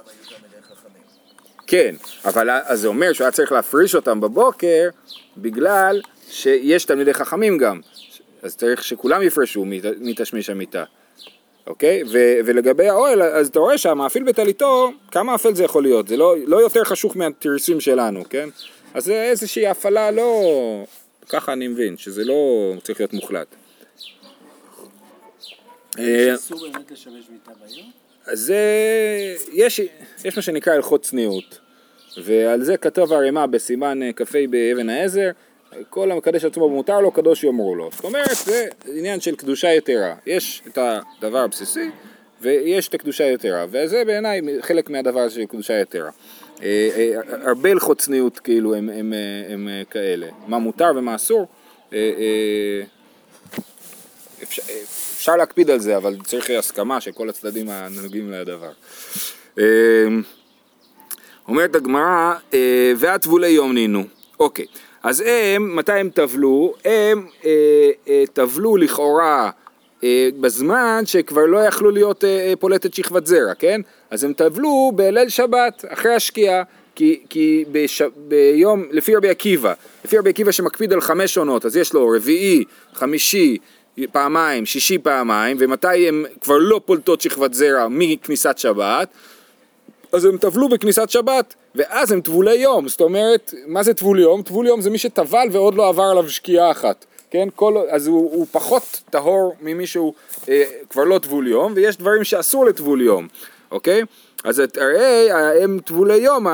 כן, 1.68 1.96
אבל 2.26 2.50
אז 2.50 2.80
זה 2.80 2.88
אומר 2.88 3.14
שהוא 3.14 3.26
היה 3.26 3.32
צריך 3.32 3.52
להפריש 3.52 3.96
אותם 3.96 4.22
בבוקר, 4.22 4.90
בגלל 5.38 6.02
שיש 6.30 6.86
תלמידי 6.86 7.14
חכמים 7.14 7.58
גם, 7.58 7.82
אז 8.42 8.56
צריך 8.56 8.84
שכולם 8.84 9.22
יפרשו 9.24 9.66
מת- 9.66 9.84
מתשמיש 10.00 10.50
המיטה. 10.50 10.84
אוקיי? 11.68 12.04
ו- 12.04 12.40
ולגבי 12.46 12.90
האוהל, 12.90 13.22
אז 13.22 13.48
אתה 13.48 13.60
רואה 13.60 13.78
שהמאפיל 13.78 14.24
בטליתו, 14.24 14.92
כמה 15.12 15.36
אפל 15.36 15.56
זה 15.56 15.64
יכול 15.64 15.84
להיות? 15.84 16.08
זה 16.08 16.18
לא, 16.18 16.36
לא 16.48 16.58
יותר 16.62 16.84
חשוך 16.84 17.18
מהתריסים 17.18 17.80
שלנו, 17.80 18.24
כן? 18.30 18.50
אז 18.94 19.04
זה 19.04 19.24
איזושהי 19.24 19.68
הפעלה 19.68 20.12
לא... 20.12 20.84
ככה 21.30 21.54
אני 21.54 21.68
מבין, 21.68 21.98
שזה 21.98 22.24
לא 22.24 22.72
צריך 22.84 23.00
להיות 23.00 23.14
מוחלט. 23.14 23.48
אה? 26.00 26.34
אז 28.26 28.40
זה... 28.40 28.58
יש, 29.54 29.82
יש 30.26 30.36
מה 30.36 30.42
שנקרא 30.42 30.74
הלכות 30.74 31.02
צניעות, 31.02 31.60
ועל 32.24 32.64
זה 32.64 32.78
כתב 32.78 33.14
הרימה 33.14 33.48
בסימן 33.48 34.00
כ"ה 34.16 34.40
באבן 34.50 34.90
העזר, 34.90 35.32
כל 35.90 36.12
המקדש 36.12 36.46
עצמו 36.46 36.70
במותר 36.70 37.00
לו, 37.00 37.12
קדוש 37.12 37.44
יאמרו 37.44 37.76
לו. 37.76 37.90
זאת 37.96 38.04
אומרת, 38.04 38.36
זה 38.46 38.68
עניין 38.88 39.20
של 39.20 39.36
קדושה 39.36 39.68
יתרה. 39.68 40.16
יש 40.26 40.62
את 40.68 40.78
הדבר 40.78 41.38
הבסיסי, 41.38 41.90
ויש 42.42 42.88
את 42.88 42.94
הקדושה 42.94 43.24
יתרה, 43.24 43.66
וזה 43.70 44.06
בעיניי 44.06 44.42
חלק 44.62 44.90
מהדבר 44.90 45.30
של 45.30 45.46
קדושה 45.46 45.82
יתרה. 45.82 46.10
אה, 46.64 46.90
אה, 46.96 47.20
הרבה 47.48 47.72
הלכות 47.72 47.98
צניעות 47.98 48.40
כאילו 48.40 48.76
הם, 48.76 48.90
הם, 48.90 49.14
אה, 49.14 49.54
הם, 49.54 49.70
כאלה, 49.90 50.28
מה 50.48 50.60
מותר 50.60 50.92
ומה 50.96 51.16
אסור. 51.16 51.48
אפשר, 54.44 54.62
אפשר 55.16 55.36
להקפיד 55.36 55.70
על 55.70 55.80
זה, 55.80 55.98
אבל 55.98 56.18
צריך 56.24 56.50
הסכמה 56.50 57.02
של 57.02 57.12
כל 57.12 57.30
הצדדים 57.30 57.70
הנוגעים 57.70 58.32
לדבר. 58.32 58.72
אומרת 61.48 61.76
הגמרא, 61.76 62.34
והטבולי 62.98 63.50
יום 63.50 63.74
נינו. 63.74 64.04
אוקיי, 64.40 64.66
אז 65.04 65.24
הם, 65.26 65.76
מתי 65.76 65.92
הם 65.92 66.10
טבלו? 66.10 66.74
הם 66.86 67.28
טבלו 68.34 68.78
לכאורה 68.78 69.52
בזמן 70.40 71.04
שכבר 71.06 71.46
לא 71.46 71.58
יכלו 71.58 71.92
להיות 71.92 72.24
אה, 72.24 72.30
אה, 72.30 72.54
פולטת 72.60 72.94
שכבת 72.94 73.26
זרע, 73.26 73.54
כן? 73.60 73.82
אז 74.10 74.24
הם 74.24 74.34
טבלו 74.34 74.92
בליל 74.96 75.30
שבת, 75.30 75.86
אחרי 75.88 76.14
השקיעה. 76.14 76.64
כי, 76.96 77.22
כי 77.30 77.66
בש, 77.72 78.02
ביום, 78.16 78.84
לפי 78.92 79.16
רבי 79.16 79.30
עקיבא, 79.30 79.74
לפי 80.06 80.18
רבי 80.18 80.30
עקיבא 80.30 80.52
שמקפיד 80.52 80.94
על 80.94 81.02
חמש 81.02 81.38
עונות, 81.38 81.66
אז 81.66 81.78
יש 81.78 81.94
לו 81.94 82.08
רביעי, 82.16 82.64
חמישי, 82.94 83.58
פעמיים, 84.12 84.66
שישי 84.66 84.98
פעמיים, 84.98 85.58
ומתי 85.60 86.08
הן 86.08 86.26
כבר 86.42 86.58
לא 86.58 86.82
פולטות 86.86 87.22
שכבת 87.22 87.54
זרע 87.54 87.88
מכניסת 87.90 88.58
שבת, 88.58 89.08
אז 90.14 90.26
הם 90.26 90.38
טבלו 90.38 90.70
בכניסת 90.70 91.10
שבת, 91.10 91.54
ואז 91.76 92.12
הם 92.12 92.22
טבולי 92.22 92.56
יום, 92.56 92.88
זאת 92.88 93.02
אומרת, 93.02 93.54
מה 93.68 93.84
זה 93.84 93.94
טבול 93.94 94.20
יום? 94.20 94.42
טבול 94.42 94.68
יום 94.68 94.82
זה 94.82 94.90
מי 94.90 94.98
שטבל 94.98 95.48
ועוד 95.52 95.76
לא 95.76 95.90
עבר 95.90 96.04
עליו 96.04 96.30
שקיעה 96.30 96.72
אחת, 96.72 97.06
כן? 97.34 97.48
כל, 97.56 97.76
אז 97.90 98.08
הוא, 98.08 98.32
הוא 98.34 98.48
פחות 98.52 99.02
טהור 99.10 99.56
ממי 99.62 99.88
שהוא 99.88 100.14
אה, 100.50 100.64
כבר 100.90 101.04
לא 101.04 101.20
טבול 101.20 101.48
יום, 101.48 101.74
ויש 101.76 101.98
דברים 101.98 102.24
שאסור 102.24 102.66
לטבול 102.66 103.02
יום, 103.02 103.28
אוקיי? 103.72 104.02
אז 104.44 104.60
את- 104.60 104.78
הרי 104.78 105.32
הם 105.64 105.80
טבולי 105.86 106.16
יום, 106.18 106.48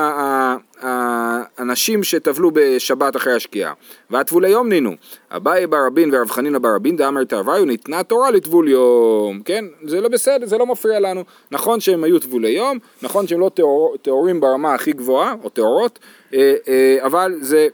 האנשים 0.82 2.02
שטבלו 2.02 2.50
בשבת 2.54 3.16
אחרי 3.16 3.32
השקיעה. 3.32 3.72
והטבולי 4.10 4.48
יום 4.48 4.68
נינו. 4.68 4.90
אביי 5.30 5.66
בר 5.66 5.86
רבין 5.86 6.14
ורב 6.14 6.30
חנינא 6.30 6.58
בר 6.58 6.74
רבין 6.74 6.96
דאמר 6.96 7.24
תרוויו 7.24 7.64
ניתנה 7.64 8.02
תורה 8.02 8.30
לטבול 8.30 8.68
יום. 8.68 9.40
כן? 9.44 9.64
זה 9.86 10.00
לא 10.00 10.08
בסדר, 10.08 10.46
זה 10.46 10.58
לא 10.58 10.66
מפריע 10.66 11.00
לנו. 11.00 11.24
נכון 11.50 11.80
שהם 11.80 12.04
היו 12.04 12.18
טבולי 12.18 12.48
יום, 12.50 12.78
נכון 13.02 13.26
שהם 13.26 13.40
לא 13.40 13.48
טהור- 13.54 13.96
טהורים 14.02 14.40
ברמה 14.40 14.74
הכי 14.74 14.92
גבוהה, 14.92 15.34
או 15.44 15.48
טהורות, 15.48 15.98
אה, 16.34 16.54
אה, 16.68 16.98
אבל 17.02 17.34
זה... 17.40 17.68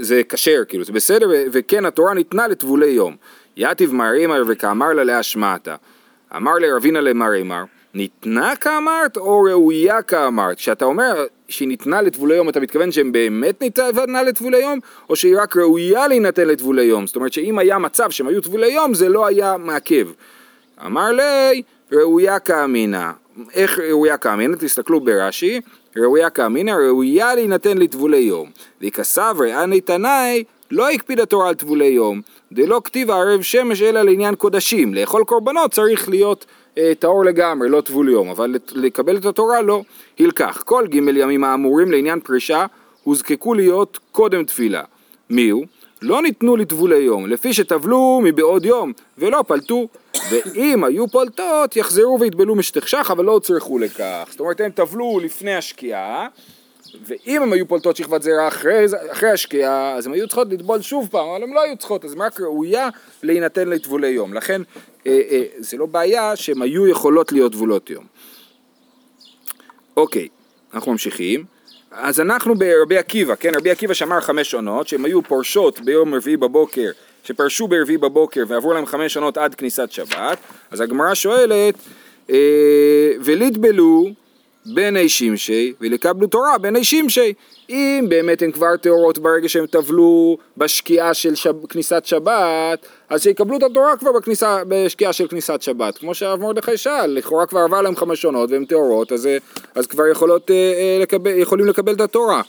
זה 0.00 0.22
כשר, 0.28 0.62
כאילו, 0.68 0.84
זה 0.84 0.92
בסדר, 0.92 1.28
וכן 1.52 1.84
התורה 1.84 2.14
ניתנה 2.14 2.48
לטבולי 2.48 2.86
יום. 2.86 3.16
יתיב 3.56 3.94
מרימר 3.94 4.42
וכאמר 4.48 4.92
לה 4.92 5.04
להשמעתה. 5.04 5.74
אמר 6.36 6.54
לרבינה 6.54 7.00
למרימר, 7.00 7.64
ניתנה 7.94 8.56
כאמרת 8.56 9.16
או 9.16 9.40
ראויה 9.40 10.02
כאמרת? 10.02 10.56
כשאתה 10.56 10.84
אומר 10.84 11.24
שהיא 11.48 11.68
ניתנה 11.68 12.02
לטבולי 12.02 12.36
יום, 12.36 12.48
אתה 12.48 12.60
מתכוון 12.60 12.92
שהם 12.92 13.12
באמת 13.12 13.62
ניתנה 13.62 14.22
לטבולי 14.22 14.58
יום, 14.58 14.78
או 15.10 15.16
שהיא 15.16 15.38
רק 15.38 15.56
ראויה 15.56 16.08
להינתן 16.08 16.48
לטבולי 16.48 16.82
יום? 16.82 17.06
זאת 17.06 17.16
אומרת 17.16 17.32
שאם 17.32 17.58
היה 17.58 17.78
מצב 17.78 18.10
שהם 18.10 18.28
היו 18.28 18.40
טבולי 18.40 18.72
יום, 18.72 18.94
זה 18.94 19.08
לא 19.08 19.26
היה 19.26 19.56
מעכב. 19.56 20.08
אמר 20.86 21.12
לי, 21.12 21.62
ראויה 21.92 22.38
כאמינא. 22.38 23.10
איך 23.54 23.78
ראויה 23.78 24.16
כאמינא? 24.16 24.56
תסתכלו 24.56 25.00
ברש"י, 25.00 25.60
ראויה 25.96 26.30
כאמינא, 26.30 26.70
ראויה 26.70 27.34
להינתן 27.34 27.78
לטבולי 27.78 28.18
יום. 28.18 28.50
וכסברי 28.82 29.64
אנא 29.64 29.76
תנאי, 29.78 30.44
לא 30.70 30.90
הקפיד 30.90 31.20
התורה 31.20 31.48
על 31.48 31.54
טבולי 31.54 31.86
יום, 31.86 32.20
דלא 32.52 32.80
כתיב 32.84 33.10
ערב 33.10 33.42
שמש 33.42 33.82
אלא 33.82 34.02
לעניין 34.02 34.34
קודשים. 34.34 34.94
לאכול 34.94 35.24
קורבנות 35.24 35.72
צריך 35.72 36.08
להיות 36.08 36.46
אה, 36.78 36.92
טהור 36.98 37.24
לגמרי, 37.24 37.68
לא 37.68 37.80
טבול 37.80 38.08
יום, 38.08 38.28
אבל 38.28 38.54
לקבל 38.72 39.16
את 39.16 39.26
התורה 39.26 39.62
לא. 39.62 39.82
הלקח, 40.20 40.62
כל 40.64 40.86
ג' 40.86 40.94
ימים 40.94 41.44
האמורים 41.44 41.92
לעניין 41.92 42.20
פרישה 42.20 42.66
הוזקקו 43.02 43.54
להיות 43.54 43.98
קודם 44.12 44.44
תפילה. 44.44 44.82
מי 45.30 45.50
הוא? 45.50 45.66
לא 46.06 46.22
ניתנו 46.22 46.56
לטבולי 46.56 46.96
יום, 46.98 47.26
לפי 47.26 47.54
שטבלו 47.54 48.20
מבעוד 48.24 48.64
יום, 48.64 48.92
ולא 49.18 49.44
פלטו. 49.46 49.88
ואם 50.30 50.84
היו 50.84 51.08
פולטות, 51.08 51.76
יחזרו 51.76 52.20
ויטבלו 52.20 52.54
משתכשך, 52.54 53.08
אבל 53.12 53.24
לא 53.24 53.32
הוצרכו 53.32 53.78
לכך. 53.78 54.28
זאת 54.30 54.40
אומרת, 54.40 54.60
הם 54.60 54.70
טבלו 54.70 55.20
לפני 55.22 55.54
השקיעה, 55.54 56.28
ואם 57.06 57.42
הם 57.42 57.52
היו 57.52 57.68
פולטות 57.68 57.96
שכבת 57.96 58.22
זרע 58.22 58.48
אחרי, 58.48 58.84
אחרי 59.08 59.30
השקיעה, 59.30 59.94
אז 59.94 60.06
הם 60.06 60.12
היו 60.12 60.26
צריכות 60.26 60.48
לטבול 60.50 60.82
שוב 60.82 61.08
פעם, 61.10 61.28
אבל 61.28 61.42
הם 61.42 61.54
לא 61.54 61.62
היו 61.62 61.76
צריכות, 61.76 62.04
אז 62.04 62.12
הם 62.12 62.22
רק 62.22 62.40
ראויה 62.40 62.88
להינתן 63.22 63.68
לטבולי 63.68 64.08
יום. 64.08 64.34
לכן, 64.34 64.62
אה, 65.06 65.20
אה, 65.30 65.42
זה 65.58 65.76
לא 65.76 65.86
בעיה 65.86 66.36
שהם 66.36 66.62
היו 66.62 66.86
יכולות 66.86 67.32
להיות 67.32 67.52
טבולות 67.52 67.90
יום. 67.90 68.04
אוקיי, 69.96 70.28
אנחנו 70.74 70.92
ממשיכים. 70.92 71.55
אז 71.98 72.20
אנחנו 72.20 72.54
ברבי 72.54 72.98
עקיבא, 72.98 73.34
כן, 73.34 73.52
רבי 73.56 73.70
עקיבא 73.70 73.94
שאמר 73.94 74.20
חמש 74.20 74.54
עונות, 74.54 74.88
שהם 74.88 75.04
היו 75.04 75.22
פורשות 75.22 75.80
ביום 75.80 76.14
רביעי 76.14 76.36
בבוקר, 76.36 76.90
שפרשו 77.24 77.68
ברביעי 77.68 77.98
בבוקר 77.98 78.44
ועברו 78.48 78.72
להם 78.72 78.86
חמש 78.86 79.16
עונות 79.16 79.38
עד 79.38 79.54
כניסת 79.54 79.90
שבת, 79.90 80.38
אז 80.70 80.80
הגמרא 80.80 81.14
שואלת, 81.14 81.74
אה, 82.30 82.36
וליטבלו 83.20 84.10
בני 84.74 85.08
שמשי 85.08 85.72
ולקבלו 85.80 86.26
תורה 86.26 86.58
בני 86.58 86.84
שמשי. 86.84 87.32
אם 87.70 88.06
באמת 88.08 88.42
הן 88.42 88.52
כבר 88.52 88.76
טהורות 88.76 89.18
ברגע 89.18 89.48
שהם 89.48 89.66
טבלו 89.66 90.38
בשקיעה 90.56 91.14
של 91.14 91.34
שב, 91.34 91.66
כניסת 91.66 92.02
שבת, 92.06 92.86
אז 93.08 93.22
שיקבלו 93.22 93.56
את 93.56 93.62
התורה 93.62 93.96
כבר 93.96 94.12
בכניסה, 94.12 94.62
בשקיעה 94.68 95.12
של 95.12 95.28
כניסת 95.28 95.62
שבת. 95.62 95.98
כמו 95.98 96.14
שהרב 96.14 96.40
מרדכי 96.40 96.76
שאל, 96.76 97.10
לכאורה 97.10 97.46
כבר 97.46 97.60
עבר 97.60 97.82
להם 97.82 97.96
חמש 97.96 98.24
עונות 98.24 98.50
והן 98.50 98.64
טהורות, 98.64 99.12
אז, 99.12 99.26
אה, 99.26 99.38
אז 99.74 99.86
כבר 99.86 100.06
יכולות, 100.06 100.50
אה, 100.50 100.56
אה, 100.56 100.98
לקבל, 101.02 101.30
יכולים 101.30 101.66
לקבל 101.66 101.92
את 101.92 102.00
התורה. 102.00 102.42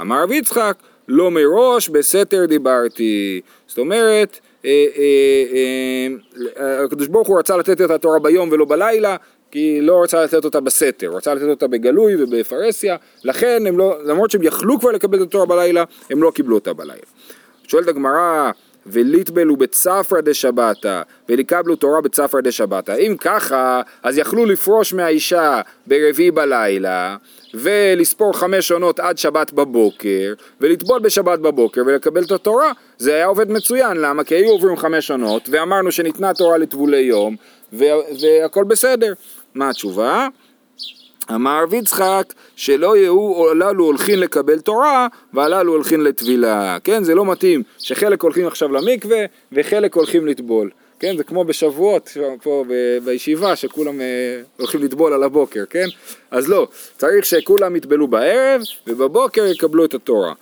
אמר 0.00 0.22
רב 0.22 0.32
יצחק, 0.32 0.76
לא 1.08 1.30
מראש, 1.30 1.88
בסתר 1.88 2.46
דיברתי. 2.46 3.40
זאת 3.66 3.78
אומרת, 3.78 4.40
אה, 4.64 6.06
הקדוש 6.84 7.08
ברוך 7.08 7.28
הוא 7.28 7.38
רצה 7.38 7.56
לתת 7.56 7.80
את 7.80 7.90
התורה 7.90 8.18
ביום 8.18 8.48
ולא 8.52 8.64
בלילה, 8.64 9.16
כי 9.52 9.80
לא 9.80 10.02
רצה 10.02 10.24
לתת 10.24 10.44
אותה 10.44 10.60
בסתר, 10.60 11.06
הוא 11.06 11.16
רצה 11.16 11.34
לתת 11.34 11.48
אותה 11.48 11.66
בגלוי 11.66 12.22
ובפרהסיה, 12.22 12.96
לכן 13.24 13.66
הם 13.66 13.78
לא, 13.78 13.96
למרות 14.04 14.30
שהם 14.30 14.42
יכלו 14.42 14.80
כבר 14.80 14.90
לקבל 14.90 15.22
את 15.22 15.26
התורה 15.26 15.46
בלילה, 15.46 15.84
הם 16.10 16.22
לא 16.22 16.30
קיבלו 16.30 16.54
אותה 16.54 16.72
בלילה. 16.72 17.02
שואלת 17.68 17.88
הגמרא, 17.88 18.50
וליטבלו 18.86 19.56
בצפרא 19.56 20.20
דשבתא, 20.20 21.02
ולקבלו 21.28 21.76
תורה 21.76 22.00
בצפרא 22.00 22.40
דשבתא. 22.40 22.92
אם 22.92 23.16
ככה, 23.20 23.82
אז 24.02 24.18
יכלו 24.18 24.46
לפרוש 24.46 24.92
מהאישה 24.92 25.60
ברביעי 25.86 26.30
בלילה, 26.30 27.16
ולספור 27.54 28.38
חמש 28.38 28.72
עונות 28.72 29.00
עד 29.00 29.18
שבת 29.18 29.52
בבוקר, 29.52 30.34
ולטבול 30.60 31.00
בשבת 31.00 31.38
בבוקר 31.38 31.82
ולקבל 31.86 32.22
את 32.22 32.30
התורה. 32.30 32.72
זה 32.98 33.14
היה 33.14 33.26
עובד 33.26 33.50
מצוין, 33.50 33.96
למה? 33.96 34.24
כי 34.24 34.34
היו 34.34 34.50
עוברים 34.50 34.76
חמש 34.76 35.10
עונות, 35.10 35.48
ואמרנו 35.52 35.92
שניתנה 35.92 36.34
תורה 36.34 36.58
לטבולי 36.58 37.00
יום, 37.00 37.36
והכל 37.72 38.64
בסדר. 38.64 39.12
מה 39.54 39.70
התשובה? 39.70 40.28
אמר 41.30 41.62
רב 41.62 41.74
יצחק 41.74 42.32
שלא 42.56 42.96
יהיו 42.96 43.50
הללו 43.50 43.84
הולכים 43.84 44.18
לקבל 44.18 44.60
תורה 44.60 45.08
והללו 45.32 45.72
הולכים 45.72 46.00
לטבילה, 46.00 46.78
כן? 46.84 47.04
זה 47.04 47.14
לא 47.14 47.24
מתאים 47.26 47.62
שחלק 47.78 48.22
הולכים 48.22 48.46
עכשיו 48.46 48.72
למקווה 48.72 49.18
וחלק 49.52 49.94
הולכים 49.94 50.26
לטבול, 50.26 50.70
כן? 50.98 51.16
זה 51.16 51.24
כמו 51.24 51.44
בשבועות 51.44 52.16
פה 52.42 52.64
בישיבה 53.04 53.56
שכולם 53.56 54.00
אה, 54.00 54.06
הולכים 54.56 54.82
לטבול 54.82 55.12
על 55.12 55.22
הבוקר, 55.22 55.64
כן? 55.70 55.86
אז 56.30 56.48
לא, 56.48 56.68
צריך 56.96 57.24
שכולם 57.24 57.76
יטבלו 57.76 58.08
בערב 58.08 58.62
ובבוקר 58.86 59.46
יקבלו 59.46 59.84
את 59.84 59.94
התורה. 59.94 60.32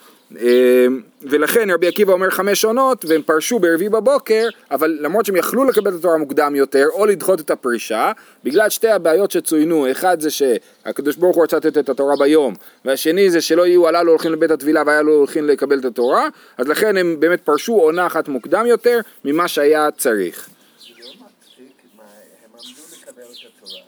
ולכן 1.31 1.71
רבי 1.71 1.89
עקיבא 1.89 2.13
אומר 2.13 2.31
חמש 2.31 2.65
עונות 2.65 3.05
והם 3.05 3.23
פרשו 3.23 3.59
ברביעי 3.59 3.89
בבוקר 3.89 4.49
אבל 4.71 4.99
למרות 5.01 5.27
שהם 5.27 5.37
יכלו 5.37 5.65
לקבל 5.65 5.91
את 5.91 5.99
התורה 5.99 6.19
מוקדם 6.19 6.55
יותר 6.55 6.87
או 6.93 7.07
לדחות 7.07 7.41
את 7.41 7.51
הפרישה 7.51 8.13
בגלל 8.45 8.69
שתי 8.69 8.89
הבעיות 8.89 9.31
שצוינו 9.31 9.91
אחד 9.91 10.21
זה 10.21 10.31
שהקדוש 10.31 11.17
ברוך 11.17 11.37
הוא 11.37 11.45
רצה 11.45 11.57
לתת 11.57 11.79
את 11.79 11.89
התורה 11.89 12.17
ביום 12.17 12.55
והשני 12.85 13.31
זה 13.31 13.41
שלא 13.41 13.67
יהיו 13.67 13.89
הללו 13.89 14.11
הולכים 14.11 14.33
לבית 14.33 14.51
הטבילה 14.51 14.83
והללו 14.87 15.13
הולכים 15.13 15.47
לקבל 15.47 15.79
את 15.79 15.85
התורה 15.85 16.29
אז 16.59 16.69
לכן 16.69 16.97
הם 16.97 17.17
באמת 17.21 17.41
פרשו 17.41 17.73
עונה 17.73 18.07
אחת 18.07 18.29
מוקדם 18.29 18.67
יותר 18.67 19.01
ממה 19.25 19.49
שהיה 19.49 19.91
צריך 19.91 20.49
זה 20.81 21.05
לא 21.05 21.27
מצחיק 21.27 21.83
מה 21.97 22.03
הם 22.45 22.51
עמדו 22.55 22.83
לקבל 23.03 23.23
את 23.23 23.53
התורה. 23.57 23.83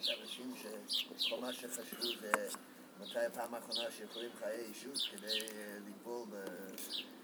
יש 0.00 0.18
אנשים 0.22 0.54
שכל 1.18 1.36
מה 1.40 1.52
שחשבו 1.52 2.06
זה 2.20 2.32
מתי 3.02 3.18
הפעם 3.26 3.54
האחרונה 3.54 3.90
שיכולים 3.98 4.30
חיי 4.40 4.58
אישות 4.68 5.08
כדי 5.12 5.40
אה, 5.40 5.78
לגבול 5.86 6.26
אה, 6.32 6.38
ברגע 6.38 6.48
האחרון. 6.68 6.92
כאילו. 6.92 7.23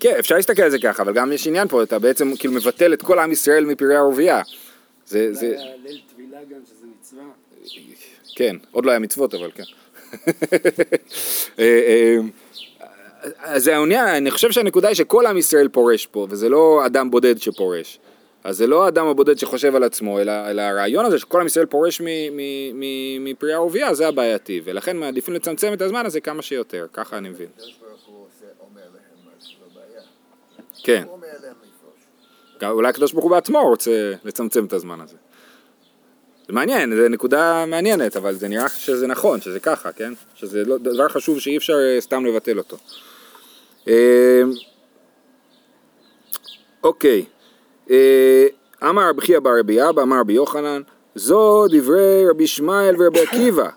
כן 0.00 0.14
אפשר 0.18 0.34
להסתכל 0.36 0.62
על 0.62 0.70
זה 0.70 0.78
ככה 0.78 1.02
אבל 1.02 1.12
גם 1.12 1.32
יש 1.32 1.46
עניין 1.46 1.68
פה 1.68 1.82
אתה 1.82 1.98
בעצם 1.98 2.36
כאילו 2.36 2.54
מבטל 2.54 2.92
את 2.92 3.02
כל 3.02 3.18
עם 3.18 3.32
ישראל 3.32 3.64
מפרי 3.64 3.96
ערבייה 3.96 4.42
זה, 5.06 5.34
זה. 5.34 5.56
ליל 5.84 6.00
טבילה 6.14 6.38
גם, 6.50 6.58
שזה 6.66 6.86
מצווה. 7.00 7.22
כן, 8.36 8.56
עוד 8.70 8.86
לא 8.86 8.90
היה 8.90 8.98
מצוות 8.98 9.34
אבל 9.34 9.50
כן. 9.54 9.62
אה, 11.58 11.64
אה, 11.64 12.16
אז 13.38 13.64
זה 13.64 13.76
העניין, 13.76 14.06
אני 14.08 14.30
חושב 14.30 14.50
שהנקודה 14.50 14.88
היא 14.88 14.94
שכל 14.96 15.26
עם 15.26 15.38
ישראל 15.38 15.68
פורש 15.68 16.06
פה, 16.06 16.26
וזה 16.30 16.48
לא 16.48 16.86
אדם 16.86 17.10
בודד 17.10 17.38
שפורש. 17.38 17.98
אז 18.44 18.56
זה 18.56 18.66
לא 18.66 18.84
האדם 18.84 19.06
הבודד 19.06 19.38
שחושב 19.38 19.76
על 19.76 19.82
עצמו, 19.82 20.20
אלא, 20.20 20.32
אלא 20.50 20.62
הרעיון 20.62 21.04
הזה 21.04 21.18
שכל 21.18 21.40
עם 21.40 21.46
ישראל 21.46 21.66
פורש 21.66 22.02
מפרי 23.20 23.52
ערבייה, 23.52 23.94
זה 23.94 24.08
הבעייתי, 24.08 24.60
ולכן 24.64 24.96
מעדיפים 24.96 25.34
לצמצם 25.34 25.72
את 25.72 25.82
הזמן 25.82 26.06
הזה 26.06 26.20
כמה 26.20 26.42
שיותר, 26.42 26.86
ככה 26.92 27.18
אני 27.18 27.28
מבין. 27.28 27.46
הקדוש 27.56 27.74
ברוך 27.80 28.06
הוא 28.06 28.26
עושה- 28.26 28.46
אומר 28.60 28.80
להם, 28.80 29.32
אז 29.40 29.46
לא 29.60 29.80
בעיה. 29.80 30.02
כן, 30.82 31.04
אולי 32.62 32.88
הקדוש 32.88 33.12
ברוך 33.12 33.24
הוא 33.24 33.30
בעצמו 33.30 33.62
רוצה 33.68 34.12
לצמצם 34.24 34.64
את 34.64 34.72
הזמן 34.72 35.00
הזה. 35.00 35.16
זה 36.50 36.54
מעניין, 36.54 36.96
זו 36.96 37.08
נקודה 37.08 37.64
מעניינת, 37.66 38.16
אבל 38.16 38.34
זה 38.34 38.48
נראה 38.48 38.68
שזה 38.68 39.06
נכון, 39.06 39.40
שזה 39.40 39.60
ככה, 39.60 39.92
כן? 39.92 40.12
שזה 40.34 40.64
לא, 40.64 40.78
דבר 40.78 41.08
חשוב 41.08 41.40
שאי 41.40 41.56
אפשר 41.56 41.76
אה, 41.78 42.00
סתם 42.00 42.26
לבטל 42.26 42.58
אותו. 42.58 42.76
אה, 43.88 44.42
אוקיי, 46.82 47.24
אה, 47.90 48.46
אמר 48.82 49.08
רבי 49.08 49.20
חייא 49.20 49.38
בר 49.38 49.58
רבי 49.60 49.88
אבא, 49.88 50.02
אמר 50.02 50.20
רבי 50.20 50.32
יוחנן, 50.32 50.82
זו 51.14 51.66
דברי 51.70 52.28
רבי 52.30 52.44
ישמעאל 52.44 52.94
ורבי 52.98 53.20
עקיבא, 53.20 53.68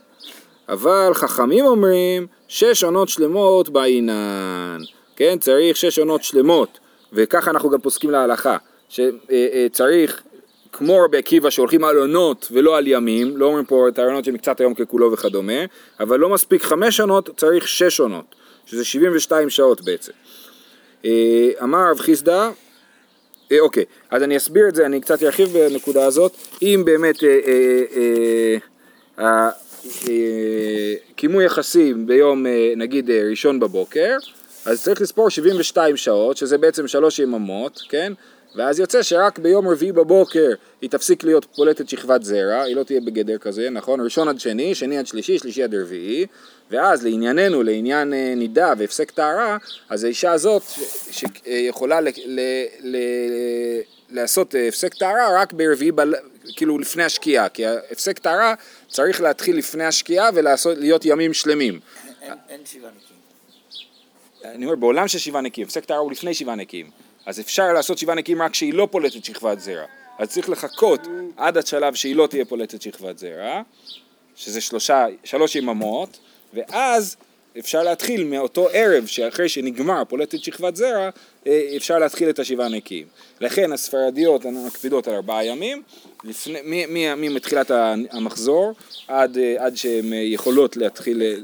אבל 0.69 1.11
חכמים 1.13 1.65
אומרים 1.65 2.27
שש 2.47 2.83
עונות 2.83 3.09
שלמות 3.09 3.69
בעינן, 3.69 4.77
כן? 5.15 5.37
צריך 5.39 5.77
שש 5.77 5.99
עונות 5.99 6.23
שלמות, 6.23 6.79
וככה 7.13 7.51
אנחנו 7.51 7.69
גם 7.69 7.79
פוסקים 7.79 8.11
להלכה, 8.11 8.57
שצריך 8.89 10.23
כמו 10.71 10.99
רבי 11.05 11.17
עקיבא 11.17 11.49
שהולכים 11.49 11.83
על 11.83 11.97
עונות 11.97 12.47
ולא 12.51 12.77
על 12.77 12.87
ימים, 12.87 13.37
לא 13.37 13.45
אומרים 13.45 13.65
פה 13.65 13.87
את 13.87 13.99
העונות 13.99 14.25
של 14.25 14.31
מקצת 14.31 14.59
היום 14.59 14.73
ככולו 14.73 15.11
וכדומה, 15.11 15.65
אבל 15.99 16.19
לא 16.19 16.29
מספיק 16.29 16.63
חמש 16.63 16.99
עונות, 16.99 17.29
צריך 17.37 17.67
שש 17.67 17.99
עונות, 17.99 18.35
שזה 18.65 18.85
72 18.85 19.49
שעות 19.49 19.81
בעצם. 19.81 20.11
אה, 21.05 21.49
אמר 21.63 21.91
רב 21.91 21.99
חיסדא, 21.99 22.49
אה, 23.51 23.59
אוקיי, 23.59 23.85
אז 24.11 24.23
אני 24.23 24.37
אסביר 24.37 24.67
את 24.67 24.75
זה, 24.75 24.85
אני 24.85 25.01
קצת 25.01 25.23
ארחיב 25.23 25.49
בנקודה 25.49 26.05
הזאת, 26.05 26.37
אם 26.61 26.81
באמת 26.85 27.23
אה, 27.23 28.57
אה, 29.19 29.49
יחסים 31.41 32.07
ביום 32.07 32.45
נגיד 32.77 33.11
ראשון 33.11 33.59
בבוקר, 33.59 34.17
אז 34.65 34.83
צריך 34.83 35.01
לספור 35.01 35.29
72 35.29 35.97
שעות, 35.97 36.37
שזה 36.37 36.57
בעצם 36.57 36.87
שלוש 36.87 37.19
יממות, 37.19 37.81
כן? 37.89 38.13
ואז 38.55 38.79
יוצא 38.79 39.01
שרק 39.01 39.39
ביום 39.39 39.67
רביעי 39.67 39.91
בבוקר 39.91 40.49
היא 40.81 40.89
תפסיק 40.89 41.23
להיות 41.23 41.45
פולטת 41.55 41.89
שכבת 41.89 42.23
זרע, 42.23 42.61
היא 42.61 42.75
לא 42.75 42.83
תהיה 42.83 43.01
בגדר 43.01 43.37
כזה, 43.37 43.69
נכון? 43.69 44.01
ראשון 44.01 44.27
עד 44.27 44.39
שני, 44.39 44.75
שני 44.75 44.97
עד 44.97 45.07
שלישי, 45.07 45.39
שלישי 45.39 45.63
עד 45.63 45.75
רביעי, 45.75 46.25
ואז 46.71 47.05
לענייננו, 47.05 47.63
לעניין 47.63 48.13
אה, 48.13 48.33
נידה 48.35 48.73
והפסק 48.77 49.11
טהרה, 49.11 49.57
אז 49.89 50.03
האישה 50.03 50.31
הזאת 50.31 50.63
שיכולה 51.11 52.01
ל, 52.01 52.07
ל, 52.25 52.39
ל, 52.83 52.97
לעשות 54.09 54.55
אה, 54.55 54.67
הפסק 54.67 54.93
טהרה 54.93 55.41
רק 55.41 55.53
ברביעי, 55.53 55.91
ב, 55.91 56.01
כאילו 56.55 56.79
לפני 56.79 57.03
השקיעה, 57.03 57.49
כי 57.49 57.65
הפסק 57.67 58.19
טהרה 58.19 58.53
צריך 58.89 59.21
להתחיל 59.21 59.57
לפני 59.57 59.85
השקיעה 59.85 60.29
ולהיות 60.33 61.05
ימים 61.05 61.33
שלמים. 61.33 61.79
אין, 62.21 62.33
אין 62.49 62.59
שבעה 62.65 62.91
נקיים. 62.91 63.12
אני 64.45 64.65
אומר, 64.65 64.75
בעולם 64.75 65.07
של 65.07 65.19
שבעה 65.19 65.41
נקיים, 65.41 65.67
הפסק 65.67 65.85
טהרה 65.85 65.99
הוא 65.99 66.11
לפני 66.11 66.33
שבעה 66.33 66.55
נקיים. 66.55 66.89
אז 67.25 67.39
אפשר 67.39 67.73
לעשות 67.73 67.97
שבעה 67.97 68.15
נקיים 68.15 68.41
רק 68.41 68.51
כשהיא 68.51 68.73
לא 68.73 68.87
פולטת 68.91 69.25
שכבת 69.25 69.59
זרע. 69.59 69.85
אז 70.19 70.29
צריך 70.29 70.49
לחכות 70.49 71.07
עד 71.37 71.57
השלב 71.57 71.93
שהיא 71.93 72.15
לא 72.15 72.27
תהיה 72.27 72.45
פולטת 72.45 72.81
שכבת 72.81 73.17
זרע, 73.17 73.61
שזה 74.35 74.61
שלושה, 74.61 75.05
שלוש 75.23 75.55
יממות, 75.55 76.19
ואז 76.53 77.15
אפשר 77.59 77.83
להתחיל 77.83 78.23
מאותו 78.23 78.69
ערב 78.71 79.05
שאחרי 79.05 79.49
שנגמר 79.49 80.05
פולטת 80.05 80.43
שכבת 80.43 80.75
זרע, 80.75 81.09
אה, 81.47 81.73
אפשר 81.77 81.99
להתחיל 81.99 82.29
את 82.29 82.39
השבעה 82.39 82.69
נקיים. 82.69 83.07
לכן 83.41 83.71
הספרדיות 83.71 84.45
מקפידות 84.45 85.07
על 85.07 85.13
ארבעה 85.13 85.45
ימים, 85.45 85.83
לפני, 86.23 86.85
מתחילת 87.15 87.71
המחזור 88.11 88.73
עד, 89.07 89.37
אה, 89.37 89.65
עד 89.65 89.75
שהן 89.75 90.13
יכולות 90.13 90.77
להתחיל... 90.77 91.21
אה, 91.21 91.35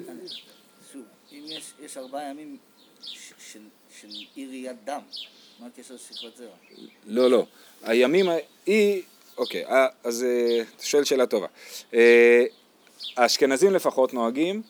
שוב, 0.94 1.02
אם 1.32 1.44
יש, 1.48 1.64
יש 1.86 1.98
ארבעה 1.98 2.30
ימים 2.30 2.58
של, 4.02 4.12
של 4.12 4.26
עיריית 4.36 4.78
דם, 4.86 5.02
מה 5.60 5.68
הקשר 5.68 5.94
לשכבת 5.94 6.38
זרע? 6.38 6.48
לא, 7.08 7.30
לא. 7.30 7.46
הימים, 7.84 8.26
היא, 8.66 9.02
אוקיי, 9.38 9.66
אז 10.04 10.26
אתה 10.76 10.84
שואל 10.84 11.04
שאלה 11.04 11.26
טובה. 11.26 11.48
האשכנזים 13.18 13.74
לפחות 13.74 14.14
נוהגים 14.14 14.62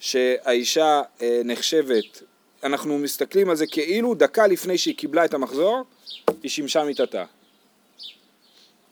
שהאישה 0.00 1.02
אה, 1.22 1.40
נחשבת, 1.44 2.22
אנחנו 2.62 2.98
מסתכלים 2.98 3.50
על 3.50 3.56
זה 3.56 3.66
כאילו 3.66 4.14
דקה 4.14 4.46
לפני 4.46 4.78
שהיא 4.78 4.96
קיבלה 4.96 5.24
את 5.24 5.34
המחזור, 5.34 5.82
היא 6.42 6.50
שימשה 6.50 6.84
מיטתה. 6.84 7.24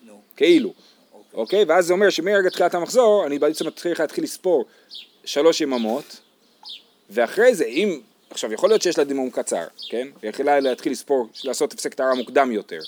No. 0.07 0.11
כאילו. 0.37 0.69
אוקיי. 1.13 1.41
אוקיי? 1.41 1.65
ואז 1.65 1.87
זה 1.87 1.93
אומר 1.93 2.11
שמרגע 2.11 2.51
תחילת 2.51 2.75
המחזור, 2.75 3.27
אני 3.27 3.39
בעצם 3.39 3.71
צריך 3.71 4.01
להתחיל 4.01 4.25
לספור 4.25 4.65
שלוש 5.25 5.61
יממות, 5.61 6.21
ואחרי 7.11 7.55
זה, 7.55 7.65
אם, 7.65 8.01
עכשיו 8.31 8.53
יכול 8.53 8.69
להיות 8.71 8.83
שיש 8.83 8.99
לה 8.99 9.05
דימום 9.05 9.31
קצר, 9.31 9.65
כן? 9.89 10.09
היא 10.23 10.31
יכולה 10.31 10.61
להתחיל 10.61 10.93
לספור, 10.93 11.29
לעשות 11.45 11.73
הפסק 11.73 11.95
טהרה 11.95 12.15
מוקדם 12.15 12.53
יותר, 12.53 12.81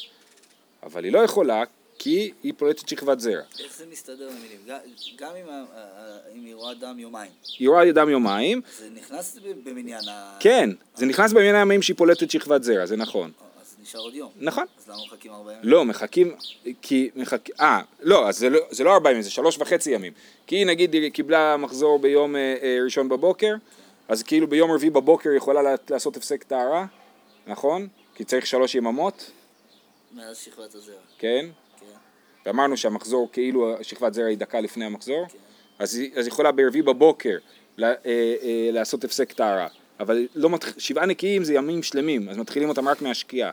אבל 0.83 1.05
היא 1.05 1.13
לא 1.13 1.19
יכולה, 1.19 1.63
כי 1.99 2.33
היא 2.43 2.53
פולטת 2.57 2.89
שכבת 2.89 3.21
זרע. 3.21 3.43
איך 3.65 3.77
זה 3.77 3.85
מסתדר 3.91 4.29
במילים? 4.31 4.81
גם 5.17 5.31
אם, 5.37 6.45
היא 6.45 6.55
רואה 6.55 6.75
דם 6.75 6.99
יומיים. 6.99 7.31
היא 7.59 7.69
רואה 7.69 7.93
דם 7.93 8.09
יומיים. 8.09 8.61
זה 8.79 8.89
נכנס 8.95 9.39
במניין 9.65 10.09
ה... 10.09 10.37
כן, 10.41 10.71
זה 10.95 11.07
נכנס 11.07 11.33
במניין 11.33 11.55
הימים 11.55 11.83
שהיא 11.83 11.97
פולטת 11.97 12.31
שכבת 12.31 12.63
זרע, 12.63 12.87
זה 12.87 12.97
נכון. 12.97 13.31
אז 13.61 13.77
נשאר 13.83 14.01
עוד 14.01 14.15
יום. 14.15 14.31
נכון. 14.41 14.65
אז 14.79 14.89
למה 14.89 14.99
מחכים 15.07 15.33
ארבע 15.33 15.53
ימים? 15.53 15.65
לא, 15.65 15.85
מחכים, 15.85 16.35
כי 16.83 17.11
מחכים, 17.17 17.55
אה, 17.61 17.81
לא, 18.01 18.29
אז 18.29 18.39
זה 18.39 18.51
לא, 18.51 18.61
זה 18.71 18.85
לא 18.85 18.95
ארבע 18.95 19.11
ימים, 19.11 19.23
זה 19.23 19.31
שלוש 19.31 19.59
וחצי 19.59 19.91
ימים. 19.91 20.13
כי 20.47 20.65
נגיד 20.65 20.95
היא 20.95 21.11
קיבלה 21.11 21.57
מחזור 21.57 21.99
ביום 21.99 22.37
אה, 22.37 22.55
אה, 22.63 22.79
ראשון 22.85 23.09
בבוקר, 23.09 23.55
אז 24.09 24.23
כאילו 24.23 24.47
ביום 24.47 24.71
רביעי 24.71 24.91
בבוקר 24.91 25.31
יכולה 25.33 25.75
לעשות 25.91 26.17
הפסק 26.17 26.43
טהרה, 26.43 26.87
נכון? 27.47 27.89
כי 28.15 28.25
צריך 28.25 28.47
שלוש 28.47 28.75
יממות. 28.75 29.31
מאז 30.13 30.39
שכבת 30.39 30.75
הזרע. 30.75 30.95
כן. 31.19 31.47
ואמרנו 32.47 32.77
שהמחזור 32.77 33.29
כאילו 33.33 33.75
שכבת 33.83 34.15
זרע 34.15 34.27
היא 34.27 34.39
דקה 34.39 34.61
לפני 34.61 34.85
המחזור, 34.85 35.27
כן. 35.29 35.39
אז 35.79 35.95
היא 35.95 36.11
יכולה 36.27 36.53
ברביעי 36.53 36.83
בבוקר 36.83 37.39
לה, 37.77 37.89
אה, 37.89 37.95
אה, 38.43 38.69
לעשות 38.73 39.05
הפסק 39.05 39.33
טהרה, 39.33 39.67
אבל 40.01 40.27
לא 40.35 40.51
מתח... 40.51 40.79
שבעה 40.79 41.07
נקיים 41.07 41.45
זה 41.45 41.55
ימים 41.55 41.83
שלמים, 41.83 42.29
אז 42.29 42.39
מתחילים 42.39 42.69
אותם 42.69 42.89
רק 42.89 43.03
מהשקיעה. 43.03 43.51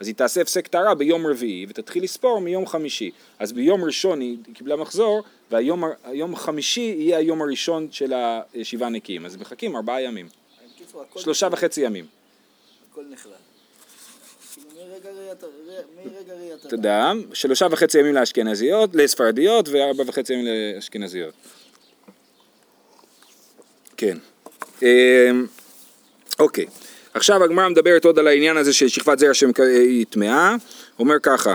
אז 0.00 0.06
היא 0.06 0.14
תעשה 0.14 0.40
הפסק 0.40 0.66
טהרה 0.66 0.94
ביום 0.94 1.26
רביעי 1.26 1.66
ותתחיל 1.68 2.04
לספור 2.04 2.40
מיום 2.40 2.66
חמישי. 2.66 3.10
אז 3.38 3.52
ביום 3.52 3.84
ראשון 3.84 4.20
היא 4.20 4.38
קיבלה 4.54 4.76
מחזור 4.76 5.22
והיום 5.50 6.36
חמישי 6.36 6.94
יהיה 6.98 7.18
היום 7.18 7.42
הראשון 7.42 7.88
של 7.90 8.12
השבעה 8.14 8.88
נקיים. 8.88 9.26
אז 9.26 9.36
מחכים 9.36 9.76
ארבעה 9.76 10.02
ימים. 10.02 10.28
שלושה 11.16 11.48
וחצי 11.52 11.80
ימים. 11.80 12.06
הכל 12.92 13.04
נכלל. 13.10 13.32
מרגע 14.86 15.10
ראיית 16.34 16.66
תודה. 16.68 17.12
שלושה 17.32 17.66
וחצי 17.70 17.98
ימים 17.98 18.14
לאשכנזיות, 18.14 18.90
לספרדיות 18.94 19.68
וארבע 19.68 20.04
וחצי 20.06 20.32
ימים 20.32 20.46
לאשכנזיות. 20.46 21.34
כן. 23.96 24.18
אמ, 24.82 25.46
אוקיי. 26.38 26.66
עכשיו 27.18 27.44
הגמרא 27.44 27.68
מדברת 27.68 28.04
עוד 28.04 28.18
על 28.18 28.26
העניין 28.26 28.56
הזה 28.56 28.72
של 28.72 28.88
שכבת 28.88 29.18
זרע 29.18 29.34
שהיא 29.34 30.06
טמאה. 30.10 30.56
אומר 30.98 31.14
ככה. 31.22 31.54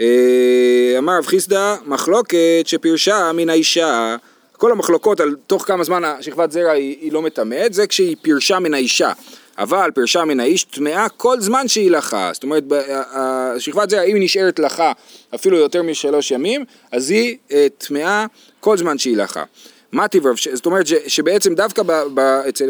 אה, 0.00 0.94
אמר 0.98 1.18
רב 1.18 1.26
חיסדא 1.26 1.76
מחלוקת 1.86 2.62
שפירשה 2.64 3.32
מן 3.34 3.48
האישה 3.48 4.16
כל 4.52 4.72
המחלוקות 4.72 5.20
על 5.20 5.36
תוך 5.46 5.62
כמה 5.66 5.84
זמן 5.84 6.02
שכבת 6.20 6.52
זרע 6.52 6.70
היא, 6.70 6.96
היא 7.00 7.12
לא 7.12 7.22
מטמאת 7.22 7.74
זה 7.74 7.86
כשהיא 7.86 8.16
פירשה 8.22 8.58
מן 8.58 8.74
האישה 8.74 9.12
אבל 9.58 9.90
פרשה 9.94 10.24
מן 10.24 10.40
האיש 10.40 10.64
טמאה 10.64 11.08
כל 11.08 11.40
זמן 11.40 11.68
שהיא 11.68 11.90
לחה. 11.90 12.30
זאת 12.32 12.42
אומרת, 12.42 12.64
שכבת 13.58 13.90
זרע, 13.90 14.02
אם 14.02 14.14
היא 14.14 14.24
נשארת 14.24 14.58
לחה 14.58 14.92
אפילו 15.34 15.56
יותר 15.56 15.82
משלוש 15.82 16.30
ימים, 16.30 16.64
אז 16.92 17.10
היא 17.10 17.36
אה, 17.52 17.66
טמאה 17.78 18.26
כל 18.60 18.76
זמן 18.78 18.98
שהיא 18.98 19.16
לחה. 19.16 19.42
מה 19.92 20.08
טיב 20.08 20.26
רב 20.26 20.36
זאת 20.54 20.66
אומרת 20.66 20.86
שבעצם 21.06 21.54
דווקא 21.54 21.82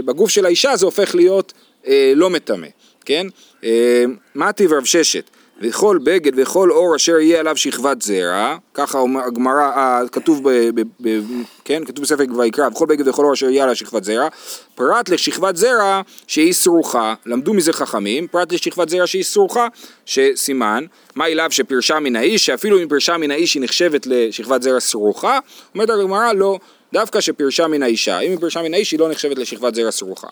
בגוף 0.04 0.30
של 0.30 0.46
האישה 0.46 0.76
זה 0.76 0.86
הופך 0.86 1.14
להיות 1.14 1.52
אה, 1.86 2.12
לא 2.16 2.30
מטמא, 2.30 2.66
כן? 3.04 3.26
אה, 3.64 4.04
מה 4.34 4.52
טיב 4.52 4.72
רב 4.72 4.84
ששת? 4.84 5.30
וכל 5.60 5.98
בגד 6.04 6.32
וכל 6.36 6.70
אור 6.70 6.96
אשר 6.96 7.18
יהיה 7.18 7.40
עליו 7.40 7.56
שכבת 7.56 8.02
זרע, 8.02 8.56
ככה 8.74 8.98
הגמרא, 9.26 9.62
אה, 9.62 10.00
כתוב, 10.12 10.50
ב, 10.50 10.80
ב, 10.80 10.82
ב, 11.00 11.20
כן, 11.64 11.84
כתוב 11.84 12.04
בספר 12.04 12.24
ויקרא, 12.38 12.68
וכל 12.68 12.86
בגד 12.86 13.08
וכל 13.08 13.24
אור 13.24 13.32
אשר 13.32 13.48
יהיה 13.48 13.62
עליו 13.62 13.76
שכבת 13.76 14.04
זרע, 14.04 14.28
פרט 14.74 15.08
לשכבת 15.08 15.56
זרע 15.56 16.00
שהיא 16.26 16.52
סרוכה, 16.52 17.14
למדו 17.26 17.54
מזה 17.54 17.72
חכמים, 17.72 18.26
פרט 18.26 18.52
לשכבת 18.52 18.88
זרע 18.88 19.06
שהיא 19.06 19.24
סרוכה, 19.24 19.68
שסימן, 20.06 20.84
מה 21.14 21.26
אליו 21.26 21.46
שפרשה 21.50 22.00
מן 22.00 22.16
האיש, 22.16 22.46
שאפילו 22.46 22.82
אם 22.82 22.88
פרשה 22.88 23.16
מן 23.16 23.30
האיש 23.30 23.54
היא 23.54 23.62
נחשבת 23.62 24.06
לשכבת 24.06 24.62
זרע 24.62 24.80
סרוכה, 24.80 25.38
אומרת 25.74 25.90
הגמרא 25.90 26.32
לא, 26.32 26.58
דווקא 26.92 27.20
שפרשה 27.20 27.66
מן 27.66 27.82
האישה, 27.82 28.20
אם 28.20 28.30
היא 28.30 28.38
פרשה 28.38 28.62
מן 28.62 28.74
האיש 28.74 28.92
היא 28.92 29.00
לא 29.00 29.08
נחשבת 29.08 29.38
לשכבת 29.38 29.74
זרע 29.74 29.90
סרוכה. 29.90 30.28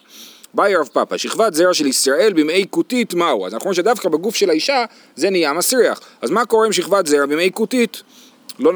ביי 0.54 0.76
רב 0.76 0.88
פאפה, 0.92 1.18
שכבת 1.18 1.54
זרע 1.54 1.74
של 1.74 1.86
ישראל 1.86 2.32
במעי 2.32 2.64
כותית 2.70 3.14
מהו? 3.14 3.46
אז 3.46 3.54
נכון 3.54 3.74
שדווקא 3.74 4.08
בגוף 4.08 4.34
של 4.34 4.50
האישה 4.50 4.84
זה 5.16 5.30
נהיה 5.30 5.52
מסריח. 5.52 6.00
אז 6.22 6.30
מה 6.30 6.46
קורה 6.46 6.66
עם 6.66 6.72
שכבת 6.72 7.06
זרע 7.06 7.26
במעי 7.26 7.50
כותית? 7.54 8.02
לא, 8.58 8.72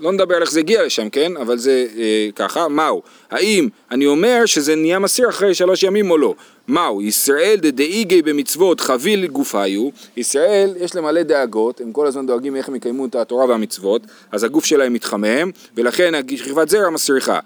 לא 0.00 0.12
נדבר 0.12 0.34
על 0.36 0.42
איך 0.42 0.50
זה 0.50 0.60
הגיע 0.60 0.84
לשם, 0.84 1.10
כן? 1.10 1.36
אבל 1.36 1.58
זה 1.58 1.86
אה, 1.98 2.28
ככה, 2.36 2.68
מהו? 2.68 3.02
האם 3.30 3.68
אני 3.90 4.06
אומר 4.06 4.46
שזה 4.46 4.74
נהיה 4.74 4.98
מסריח 4.98 5.28
אחרי 5.28 5.54
שלוש 5.54 5.82
ימים 5.82 6.10
או 6.10 6.18
לא? 6.18 6.34
מהו? 6.68 7.02
ישראל 7.02 7.56
דדאיגי 7.56 8.22
במצוות 8.22 8.80
חביל 8.80 9.26
גופיו, 9.26 9.88
ישראל 10.16 10.74
יש 10.80 10.94
להם 10.94 11.04
מלא 11.04 11.22
דאגות, 11.22 11.80
הם 11.80 11.92
כל 11.92 12.06
הזמן 12.06 12.26
דואגים 12.26 12.56
איך 12.56 12.68
הם 12.68 12.74
יקיימו 12.74 13.06
את 13.06 13.14
התורה 13.14 13.46
והמצוות, 13.46 14.02
אז 14.32 14.44
הגוף 14.44 14.64
שלהם 14.64 14.92
מתחמם, 14.92 15.50
ולכן 15.76 16.12
שכבת 16.36 16.68
זרע 16.68 16.90
מסריחה. 16.90 17.38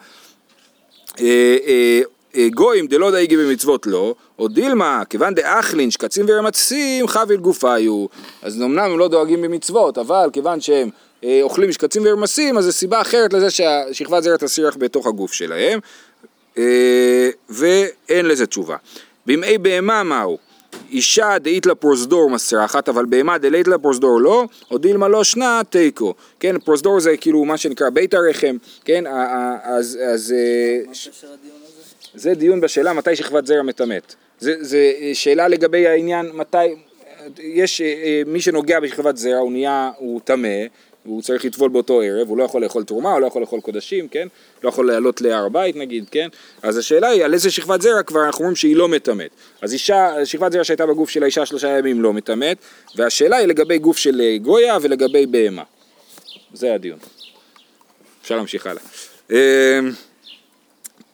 אה, 1.21 1.57
אה, 1.67 2.01
גויים 2.55 2.87
דלא 2.87 3.11
דאיגי 3.11 3.37
במצוות 3.37 3.87
לא, 3.87 4.15
או 4.39 4.49
דילמה, 4.49 5.03
כיוון 5.11 5.35
דאכלין 5.35 5.91
שקצים 5.91 6.27
ורמצים 6.29 7.09
חביל 7.09 7.37
גופיו. 7.37 8.07
אז 8.43 8.63
אמנם 8.63 8.79
הם 8.79 8.99
לא 8.99 9.09
דואגים 9.09 9.43
במצוות, 9.43 9.99
אבל 9.99 10.31
כיוון 10.33 10.61
שהם 10.61 10.91
אה, 11.25 11.39
אוכלים 11.43 11.73
שקצים 11.73 12.03
ורמסים, 12.05 12.59
אז 12.59 12.65
זו 12.65 12.73
סיבה 12.73 13.01
אחרת 13.01 13.33
לזה 13.33 13.51
שהשכבת 13.51 14.23
זרע 14.23 14.37
תסיח 14.37 14.77
בתוך 14.77 15.07
הגוף 15.07 15.33
שלהם, 15.33 15.79
אה, 16.59 17.31
ואין 17.49 18.27
לזה 18.27 18.47
תשובה. 18.47 18.77
בימי 19.27 19.59
בהמה 19.59 20.03
מהו? 20.03 20.39
אישה 20.91 21.39
דאית 21.39 21.67
לה 21.67 21.75
פרוזדור 21.75 22.31
מסרחת, 22.31 22.89
אבל 22.89 23.05
בהמה 23.05 23.39
דלית 23.39 23.69
לה 23.69 23.79
פרוזדור 23.79 24.21
לא, 24.21 24.45
או 24.71 24.79
דילמה 24.79 25.09
לא 25.09 25.25
שנה 25.25 25.61
תיקו. 25.71 26.15
כן, 26.41 26.59
פרוזדור 26.59 27.01
זה 27.01 27.17
כאילו 27.17 27.45
מה 27.45 27.57
שנקרא 27.57 27.91
בית 27.91 28.15
הרחם, 28.15 28.57
כן, 28.85 29.05
אז... 29.63 29.99
אז 30.13 30.35
מה 30.87 30.93
פשר 30.93 31.27
הדיון 31.27 31.57
הזה? 31.57 31.60
זה 32.15 32.35
דיון 32.35 32.61
בשאלה 32.61 32.93
מתי 32.93 33.17
שכבת 33.17 33.47
זרע 33.47 33.63
מטמאת. 33.63 34.15
זה, 34.39 34.55
זה 34.61 34.93
שאלה 35.15 35.49
לגבי 35.49 35.87
העניין 35.87 36.31
מתי, 36.35 36.57
יש 37.39 37.83
מי 38.27 38.41
שנוגע 38.41 38.81
בשכבת 38.81 39.17
זרע 39.17 39.39
הוא 39.39 39.53
נהיה, 39.53 39.91
הוא 39.99 40.21
טמא, 40.25 40.49
הוא 41.05 41.23
צריך 41.23 41.45
לטבול 41.45 41.71
באותו 41.71 42.01
ערב, 42.01 42.29
הוא 42.29 42.39
לא 42.39 42.45
יכול 42.45 42.63
לאכול 42.63 42.85
תרומה, 42.85 43.13
הוא 43.13 43.21
לא 43.21 43.27
יכול 43.27 43.43
לאכול 43.43 43.61
קודשים, 43.61 44.09
כן? 44.09 44.29
לא 44.63 44.69
יכול 44.69 44.87
לעלות 44.87 45.21
להר 45.21 45.45
הבית 45.47 45.77
נגיד, 45.77 46.05
כן? 46.11 46.29
אז 46.63 46.77
השאלה 46.79 47.09
היא 47.09 47.25
על 47.25 47.35
איזה 47.35 47.51
שכבת 47.51 47.83
זרע 47.83 48.03
כבר 48.03 48.25
אנחנו 48.27 48.39
אומרים 48.39 48.57
שהיא 48.57 48.77
לא 48.77 48.89
מטמאת. 48.89 49.31
אז 49.63 49.73
אישה, 49.73 50.25
שכבת 50.25 50.53
זרע 50.53 50.65
שהייתה 50.65 50.87
בגוף 50.87 51.11
של 51.11 51.23
האישה 51.23 51.47
שלושה 51.47 51.79
ימים 51.79 52.03
לא 52.03 52.13
מטמאת, 52.13 52.57
והשאלה 52.97 53.37
היא 53.37 53.47
לגבי 53.47 53.79
גוף 53.79 53.97
של 53.97 54.21
אה, 54.21 54.39
גויה 54.39 54.79
ולגבי 54.83 55.27
בהמה. 55.27 55.63
זה 56.55 56.75
הדיון. 56.75 56.99
אפשר 58.23 58.37
להמשיך 58.37 58.67
הלאה. 58.67 58.83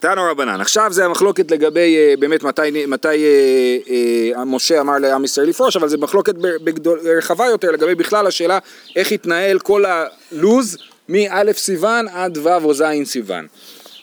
אה, 0.05 0.11
תנו 0.15 0.23
רבנן, 0.31 0.61
עכשיו 0.61 0.93
זה 0.93 1.05
המחלוקת 1.05 1.51
לגבי 1.51 1.97
אה, 1.97 2.15
באמת 2.19 2.43
מתי, 2.43 2.87
מתי 2.87 3.09
אה, 3.09 4.35
אה, 4.39 4.45
משה 4.45 4.81
אמר 4.81 4.99
לעם 4.99 5.25
ישראל 5.25 5.49
לפרוש, 5.49 5.77
אבל 5.77 5.89
זה 5.89 5.99
מחלוקת 5.99 6.35
בגדול, 6.35 7.01
רחבה 7.19 7.47
יותר 7.47 7.71
לגבי 7.71 7.95
בכלל 7.95 8.27
השאלה 8.27 8.59
איך 8.97 9.13
התנהל 9.13 9.59
כל 9.59 9.85
הלוז 9.85 10.77
מא' 11.09 11.53
סיוון 11.53 12.09
עד 12.09 12.39
ו' 12.39 12.65
או 12.65 12.75
ז' 12.75 12.85
סיוון. 13.05 13.47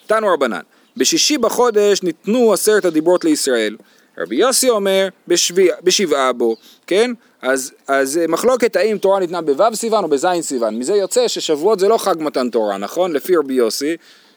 תנו 0.06 0.26
רבנן, 0.34 0.60
בשישי 0.96 1.38
בחודש 1.38 2.02
ניתנו 2.02 2.52
עשרת 2.52 2.84
הדיברות 2.84 3.24
לישראל. 3.24 3.76
רבי 4.18 4.36
יוסי 4.36 4.70
אומר 4.70 5.08
בשבע, 5.28 5.74
בשבעה 5.82 6.32
בו, 6.32 6.56
כן? 6.86 7.10
אז, 7.42 7.72
אז 7.88 8.20
מחלוקת 8.28 8.76
האם 8.76 8.98
תורה 8.98 9.20
ניתנה 9.20 9.42
בו' 9.42 9.74
סיוון 9.74 10.04
או 10.04 10.08
בז' 10.08 10.26
סיוון. 10.40 10.78
מזה 10.78 10.94
יוצא 10.94 11.28
ששבועות 11.28 11.78
זה 11.78 11.88
לא 11.88 11.98
חג 11.98 12.14
מתן 12.18 12.50
תורה, 12.50 12.78
נכון? 12.78 13.12
לפי 13.12 13.36
רבי 13.36 13.54
יוסי, 13.54 13.96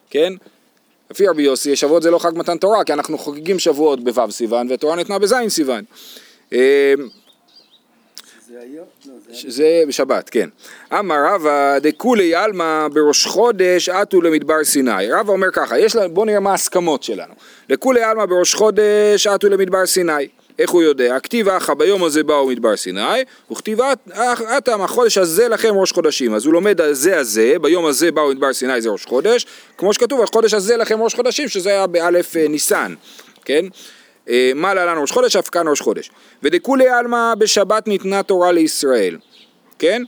כן? 0.09 0.33
לפי 1.11 1.27
רבי 1.27 1.43
יוסי, 1.43 1.75
שבועות 1.75 2.03
זה 2.03 2.11
לא 2.11 2.19
חג 2.19 2.31
מתן 2.35 2.57
תורה, 2.57 2.83
כי 2.83 2.93
אנחנו 2.93 3.17
חוגגים 3.17 3.59
שבועות 3.59 4.03
בו' 4.03 4.31
סיוון, 4.31 4.69
והתורה 4.69 4.95
ניתנה 4.95 5.19
בז' 5.19 5.35
סיוון. 5.47 5.83
לא, 6.51 6.59
זה... 9.47 9.83
בשבת, 9.87 10.29
כן. 10.29 10.49
אמר 10.99 11.15
רבא 11.25 11.79
דכולי 11.79 12.35
עלמא 12.35 12.87
בראש 12.93 13.25
חודש 13.25 13.89
עטו 13.89 14.21
למדבר 14.21 14.63
סיני. 14.63 15.11
רבא 15.11 15.31
אומר 15.31 15.51
ככה, 15.51 15.75
בואו 16.13 16.25
נראה 16.25 16.39
מה 16.39 16.51
ההסכמות 16.51 17.03
שלנו. 17.03 17.33
לכולי 17.69 18.03
עלמא 18.03 18.25
בראש 18.25 18.53
חודש 18.53 19.27
עטו 19.27 19.49
למדבר 19.49 19.85
סיני. 19.85 20.27
איך 20.59 20.69
הוא 20.69 20.83
יודע? 20.83 21.19
כתיב 21.19 21.49
אחא 21.49 21.73
ביום 21.73 22.03
הזה 22.03 22.23
באו 22.23 22.47
מדבר 22.47 22.77
סיני, 22.77 23.23
וכתיב 23.51 23.79
אתם 24.57 24.81
החודש 24.81 25.17
הזה 25.17 25.47
לכם 25.47 25.75
ראש 25.75 25.91
חודשים. 25.91 26.33
אז 26.33 26.45
הוא 26.45 26.53
לומד 26.53 26.81
על 26.81 26.93
זה 26.93 27.19
הזה, 27.19 27.53
ביום 27.61 27.85
הזה 27.85 28.11
באו 28.11 28.29
מדבר 28.29 28.53
סיני 28.53 28.81
זה 28.81 28.89
ראש 28.89 29.05
חודש, 29.05 29.45
כמו 29.77 29.93
שכתוב 29.93 30.21
החודש 30.21 30.53
הזה 30.53 30.77
לכם 30.77 31.01
ראש 31.01 31.15
חודשים, 31.15 31.47
שזה 31.47 31.69
היה 31.69 31.87
באלף 31.87 32.37
אה, 32.37 32.47
ניסן, 32.47 32.93
כן? 33.45 33.65
אה, 34.29 34.51
מה 34.55 34.73
להלן 34.73 34.97
ראש 35.01 35.11
חודש, 35.11 35.35
אף 35.35 35.49
כאן 35.49 35.67
ראש 35.67 35.81
חודש. 35.81 36.11
ודכולי 36.43 36.89
עלמא 36.89 37.33
בשבת 37.37 37.87
ניתנה 37.87 38.23
תורה 38.23 38.51
לישראל, 38.51 39.17
כן? 39.79 40.03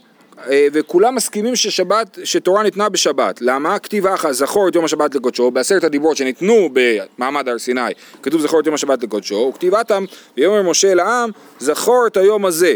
אה, 0.50 0.66
וכולם 0.72 1.14
מסכימים 1.14 1.56
ששבת, 1.56 2.18
שתורה 2.24 2.62
ניתנה 2.62 2.88
בשבת. 2.88 3.38
למה? 3.40 3.78
כתיב 3.78 4.06
אחא 4.06 4.32
זכור 4.32 4.68
את 4.68 4.74
יום 4.74 4.84
השבת 4.84 5.14
לקודשו, 5.14 5.50
בעשרת 5.50 5.84
הדיברות 5.84 6.16
שניתנו 6.16 6.68
במעמד 6.72 7.48
הר 7.48 7.58
סיני, 7.58 7.80
כתוב 8.22 8.40
זכור 8.40 8.60
את 8.60 8.66
יום 8.66 8.74
השבת 8.74 9.02
לקודשו, 9.02 9.50
וכתיבתם 9.54 10.04
ויאמר 10.36 10.62
משה 10.62 10.94
לעם, 10.94 11.30
זכור 11.58 12.06
את 12.06 12.16
היום 12.16 12.46
הזה. 12.46 12.74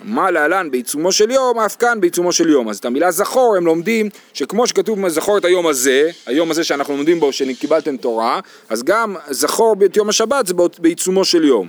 מה 0.00 0.30
להלן 0.30 0.70
בעיצומו 0.70 1.12
של 1.12 1.30
יום, 1.30 1.58
אף 1.58 1.76
כאן 1.76 2.00
בעיצומו 2.00 2.32
של 2.32 2.48
יום. 2.48 2.68
אז 2.68 2.78
את 2.78 2.84
המילה 2.84 3.10
זכור 3.10 3.56
הם 3.56 3.66
לומדים 3.66 4.08
שכמו 4.34 4.66
שכתוב 4.66 5.08
זכור 5.08 5.38
את 5.38 5.44
היום 5.44 5.66
הזה, 5.66 6.10
היום 6.26 6.50
הזה 6.50 6.64
שאנחנו 6.64 6.96
לומדים 6.96 7.20
בו 7.20 7.32
שקיבלתם 7.32 7.96
תורה, 7.96 8.40
אז 8.68 8.82
גם 8.82 9.16
זכור 9.30 9.76
את 9.84 9.96
יום 9.96 10.08
השבת 10.08 10.46
זה 10.46 10.54
בעיצומו 10.78 11.24
של 11.24 11.44
יום. 11.44 11.68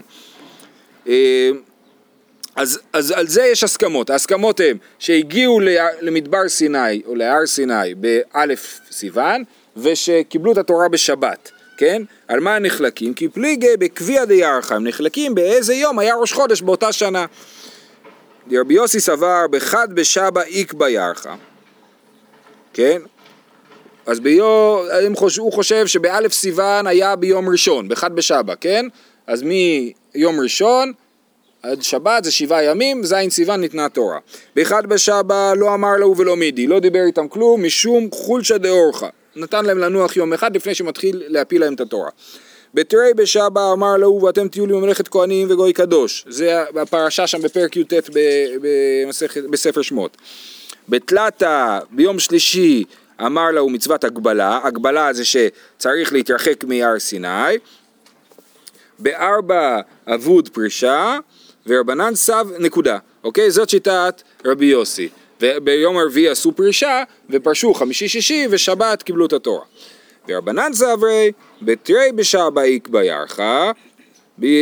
אז, 2.57 2.79
אז 2.93 3.11
על 3.11 3.27
זה 3.27 3.43
יש 3.43 3.63
הסכמות, 3.63 4.09
ההסכמות 4.09 4.59
הן 4.59 4.77
שהגיעו 4.99 5.59
למדבר 6.01 6.49
סיני 6.49 7.01
או 7.05 7.15
להר 7.15 7.45
סיני 7.45 7.95
באלף 7.95 8.79
סיוון 8.91 9.43
ושקיבלו 9.77 10.51
את 10.51 10.57
התורה 10.57 10.89
בשבת, 10.89 11.51
כן? 11.77 12.01
על 12.27 12.39
מה 12.39 12.59
נחלקים? 12.59 13.13
כי 13.13 13.29
פליגי 13.29 13.77
בקביע 13.79 14.25
דיארכה, 14.25 14.75
הם 14.75 14.87
נחלקים 14.87 15.35
באיזה 15.35 15.73
יום 15.73 15.99
היה 15.99 16.15
ראש 16.15 16.33
חודש 16.33 16.61
באותה 16.61 16.91
שנה. 16.91 17.25
רבי 18.51 18.73
יוסי 18.73 18.99
סבר 18.99 19.47
בחד 19.51 19.87
בשבא 19.93 20.41
איקבא 20.41 20.89
ירחה, 20.89 21.35
כן? 22.73 23.01
אז 24.05 24.19
ביום, 24.19 24.85
הוא 25.37 25.53
חושב 25.53 25.87
שבאלף 25.87 26.33
סיוון 26.33 26.87
היה 26.87 27.15
ביום 27.15 27.49
ראשון, 27.49 27.87
בחד 27.87 28.15
בשבא, 28.15 28.53
כן? 28.61 28.85
אז 29.27 29.43
מיום 29.43 30.39
ראשון 30.39 30.93
עד 31.71 31.81
שבת 31.81 32.23
זה 32.23 32.31
שבעה 32.31 32.63
ימים, 32.63 33.03
ז' 33.03 33.15
סיוון 33.29 33.61
ניתנה 33.61 33.89
תורה. 33.89 34.19
באחד 34.55 34.85
בשבא 34.85 35.53
לא 35.57 35.73
אמר 35.73 35.97
לו 35.97 36.17
ולא 36.17 36.35
מידי, 36.35 36.67
לא 36.67 36.79
דיבר 36.79 37.03
איתם 37.07 37.27
כלום 37.27 37.63
משום 37.63 38.09
חולשא 38.11 38.57
דאורחא. 38.57 39.07
נתן 39.35 39.65
להם 39.65 39.77
לנוח 39.77 40.17
יום 40.17 40.33
אחד 40.33 40.55
לפני 40.55 40.75
שמתחיל 40.75 41.23
להפיל 41.27 41.61
להם 41.61 41.73
את 41.73 41.81
התורה. 41.81 42.09
בתרי 42.73 43.13
בשבא 43.15 43.71
אמר 43.73 43.97
לו 43.97 44.21
ואתם 44.23 44.47
תהיו 44.47 44.65
לי 44.65 44.73
ממלכת 44.73 45.07
כהנים 45.07 45.51
וגוי 45.51 45.73
קדוש. 45.73 46.25
זה 46.29 46.61
הפרשה 46.81 47.27
שם 47.27 47.41
בפרק 47.41 47.77
י"ט 47.77 47.93
בספר 49.49 49.81
שמות. 49.81 50.17
בתלתה 50.89 51.79
ביום 51.91 52.19
שלישי 52.19 52.83
אמר 53.25 53.51
לו 53.51 53.69
מצוות 53.69 54.03
הגבלה, 54.03 54.59
הגבלה 54.63 55.13
זה 55.13 55.25
שצריך 55.25 56.13
להתרחק 56.13 56.63
מהר 56.63 56.99
סיני. 56.99 57.57
בארבע 58.99 59.81
אבוד 60.07 60.49
פרישה 60.49 61.17
ורבנן 61.67 62.15
סב, 62.15 62.47
נקודה, 62.59 62.97
אוקיי? 63.23 63.51
זאת 63.51 63.69
שיטת 63.69 64.21
רבי 64.45 64.65
יוסי. 64.65 65.09
וביום 65.41 65.97
הרביעי 65.97 66.29
עשו 66.29 66.51
פרישה, 66.51 67.03
ופרשו 67.29 67.73
חמישי-שישי, 67.73 68.47
ושבת 68.49 69.03
קיבלו 69.03 69.25
את 69.25 69.33
התורה. 69.33 69.65
ורבנן 70.29 70.73
סברי, 70.73 71.31
בתרי 71.61 72.11
בשבא 72.15 72.61
איקבא 72.61 73.03
ירחה, 73.03 73.71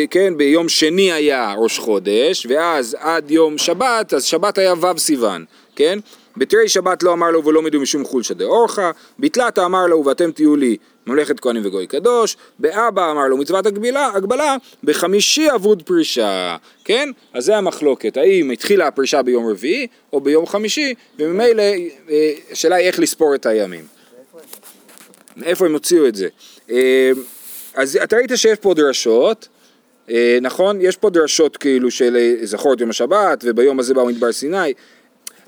כן, 0.09 0.33
ביום 0.37 0.69
שני 0.69 1.11
היה 1.11 1.53
ראש 1.57 1.79
חודש, 1.79 2.45
ואז 2.49 2.97
עד 2.99 3.31
יום 3.31 3.57
שבת, 3.57 4.13
אז 4.13 4.23
שבת 4.23 4.57
היה 4.57 4.73
ו' 4.73 4.97
סיוון, 4.97 5.45
כן? 5.75 5.99
בתרי 6.37 6.69
שבת 6.69 7.03
לא 7.03 7.13
אמר 7.13 7.31
לו 7.31 7.45
ולא 7.45 7.61
מידו 7.61 7.79
משום 7.79 8.05
חולשא 8.05 8.33
דאורחא, 8.33 8.91
בתלתא 9.19 9.65
אמר 9.65 9.87
לו 9.87 10.05
ואתם 10.05 10.31
תהיו 10.31 10.55
לי 10.55 10.77
ממלכת 11.07 11.39
כהנים 11.39 11.65
וגוי 11.65 11.87
קדוש, 11.87 12.37
באבא 12.59 13.11
אמר 13.11 13.27
לו 13.27 13.37
מצוות 13.37 13.65
הגבילה, 13.65 14.11
הגבלה, 14.13 14.55
בחמישי 14.83 15.47
אבוד 15.55 15.83
פרישה, 15.83 16.57
כן? 16.83 17.09
אז 17.33 17.45
זה 17.45 17.57
המחלוקת, 17.57 18.17
האם 18.17 18.51
התחילה 18.51 18.87
הפרישה 18.87 19.21
ביום 19.21 19.47
רביעי 19.47 19.87
או 20.13 20.21
ביום 20.21 20.45
חמישי, 20.45 20.93
וממילא 21.19 21.63
אה, 22.09 22.31
השאלה 22.51 22.75
היא 22.75 22.87
איך 22.87 22.99
לספור 22.99 23.35
את 23.35 23.45
הימים. 23.45 23.85
מאיפה 25.37 25.65
הם 25.65 25.73
הוציאו 25.73 26.07
את 26.07 26.15
זה? 26.15 26.27
אה, 26.71 27.11
אז 27.75 27.99
אתה 28.03 28.15
ראית 28.15 28.31
שיש 28.35 28.59
פה 28.59 28.73
דרשות, 28.73 29.47
אה, 30.09 30.37
נכון? 30.41 30.81
יש 30.81 30.97
פה 30.97 31.09
דרשות 31.09 31.57
כאילו 31.57 31.91
של 31.91 32.35
זכור 32.43 32.73
את 32.73 32.81
יום 32.81 32.89
השבת, 32.89 33.43
וביום 33.43 33.79
הזה 33.79 33.93
באו 33.93 34.05
מדבר 34.05 34.31
סיני. 34.31 34.73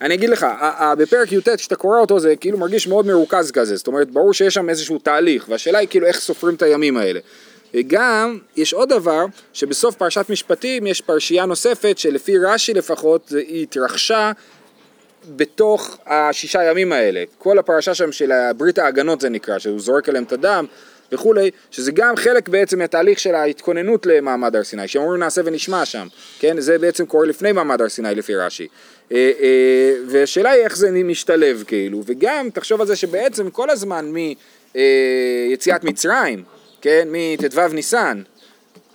אני 0.01 0.13
אגיד 0.13 0.29
לך, 0.29 0.45
בפרק 0.97 1.31
י"ט 1.31 1.49
כשאתה 1.49 1.75
קורא 1.75 1.99
אותו 1.99 2.19
זה 2.19 2.35
כאילו 2.35 2.57
מרגיש 2.57 2.87
מאוד 2.87 3.05
מרוכז 3.05 3.51
כזה, 3.51 3.75
זאת 3.75 3.87
אומרת 3.87 4.11
ברור 4.11 4.33
שיש 4.33 4.53
שם 4.53 4.69
איזשהו 4.69 4.99
תהליך, 4.99 5.45
והשאלה 5.49 5.79
היא 5.79 5.87
כאילו 5.87 6.07
איך 6.07 6.19
סופרים 6.19 6.55
את 6.55 6.61
הימים 6.61 6.97
האלה. 6.97 7.19
וגם 7.73 8.37
יש 8.55 8.73
עוד 8.73 8.89
דבר, 8.89 9.25
שבסוף 9.53 9.95
פרשת 9.95 10.25
משפטים 10.29 10.87
יש 10.87 11.01
פרשייה 11.01 11.45
נוספת 11.45 11.97
שלפי 11.97 12.37
רש"י 12.37 12.73
לפחות 12.73 13.29
היא 13.29 13.63
התרחשה 13.63 14.31
בתוך 15.35 15.97
השישה 16.05 16.63
ימים 16.63 16.91
האלה. 16.93 17.23
כל 17.37 17.59
הפרשה 17.59 17.93
שם 17.93 18.11
של 18.11 18.31
ברית 18.57 18.79
ההגנות 18.79 19.21
זה 19.21 19.29
נקרא, 19.29 19.59
שהוא 19.59 19.79
זורק 19.79 20.09
עליהם 20.09 20.23
את 20.23 20.33
הדם 20.33 20.65
וכולי, 21.11 21.51
שזה 21.71 21.91
גם 21.91 22.15
חלק 22.15 22.49
בעצם 22.49 22.79
מהתהליך 22.79 23.19
של 23.19 23.35
ההתכוננות 23.35 24.05
למעמד 24.05 24.55
הר 24.55 24.63
סיני, 24.63 24.87
שאומרים 24.87 25.19
נעשה 25.19 25.41
ונשמע 25.45 25.85
שם, 25.85 26.07
כן? 26.39 26.59
זה 26.59 26.77
בעצם 26.77 27.05
קורה 27.05 27.25
לפני 27.25 27.51
מעמד 27.51 27.81
הר 27.81 27.89
סיני 27.89 28.15
לפי 28.15 28.35
רש"י. 28.35 28.67
אה, 29.11 29.31
אה, 29.39 29.93
והשאלה 30.07 30.49
היא 30.49 30.63
איך 30.63 30.77
זה 30.77 30.91
משתלב 30.91 31.63
כאילו, 31.67 32.03
וגם 32.05 32.49
תחשוב 32.53 32.81
על 32.81 32.87
זה 32.87 32.95
שבעצם 32.95 33.49
כל 33.49 33.69
הזמן 33.69 34.11
מיציאת 34.75 35.83
מצרים, 35.83 36.43
כן? 36.81 37.07
מט"ו 37.11 37.67
ניסן 37.73 38.21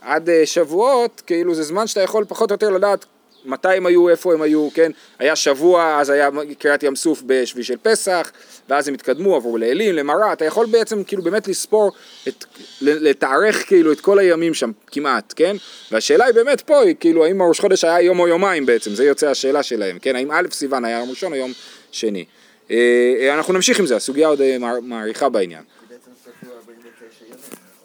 עד 0.01 0.31
אה, 0.31 0.47
שבועות, 0.47 1.23
כאילו 1.27 1.55
זה 1.55 1.63
זמן 1.63 1.87
שאתה 1.87 2.01
יכול 2.01 2.25
פחות 2.29 2.51
או 2.51 2.55
יותר 2.55 2.71
לדעת 2.71 3.05
מתי 3.45 3.69
הם 3.69 3.87
היו, 3.87 4.09
איפה 4.09 4.35
הם 4.35 4.43
היו, 4.43 4.69
כן? 4.75 4.93
היה 5.19 5.37
שבוע, 5.37 5.99
אז 6.01 6.11
היה 6.11 6.29
קריעת 6.59 6.83
ים 6.83 6.97
סוף 6.97 7.23
בשביל 7.27 7.65
של 7.65 7.77
פסח, 7.83 8.33
ואז 8.69 8.89
הם 8.89 8.95
התקדמו, 8.95 9.37
עברו 9.37 9.59
לאלים, 9.59 9.95
למראה, 9.95 10.33
אתה 10.33 10.45
יכול 10.45 10.67
בעצם 10.67 11.05
כאילו 11.05 11.23
באמת 11.23 11.49
לספור, 11.49 11.93
את, 12.29 12.45
לתארך 12.81 13.67
כאילו 13.67 13.93
את 13.93 14.01
כל 14.01 14.19
הימים 14.19 14.55
שם 14.55 14.71
כמעט, 14.87 15.33
כן? 15.37 15.57
והשאלה 15.91 16.25
היא 16.25 16.35
באמת 16.35 16.61
פה, 16.61 16.81
היא 16.81 16.95
כאילו 17.01 17.25
האם 17.25 17.41
הראש 17.41 17.61
חודש 17.61 17.85
היה 17.85 18.01
יום 18.01 18.21
או 18.21 18.29
יומיים 18.29 18.67
בעצם, 18.67 18.95
זה 18.95 19.05
יוצא 19.05 19.29
השאלה 19.29 19.63
שלהם, 19.63 19.99
כן? 19.99 20.17
האם 20.17 20.33
א' 20.33 20.47
סיוון 20.51 20.85
היה 20.85 20.99
יום 20.99 21.11
ראשון 21.11 21.33
או 21.33 21.39
יום 21.39 21.53
שני? 21.93 22.25
אה, 22.71 23.35
אנחנו 23.35 23.55
נמשיך 23.55 23.79
עם 23.79 23.87
זה, 23.87 23.97
הסוגיה 23.97 24.29
עוד 24.29 24.41
אה, 24.41 24.57
מעריכה 24.83 25.29
בעניין. 25.29 25.63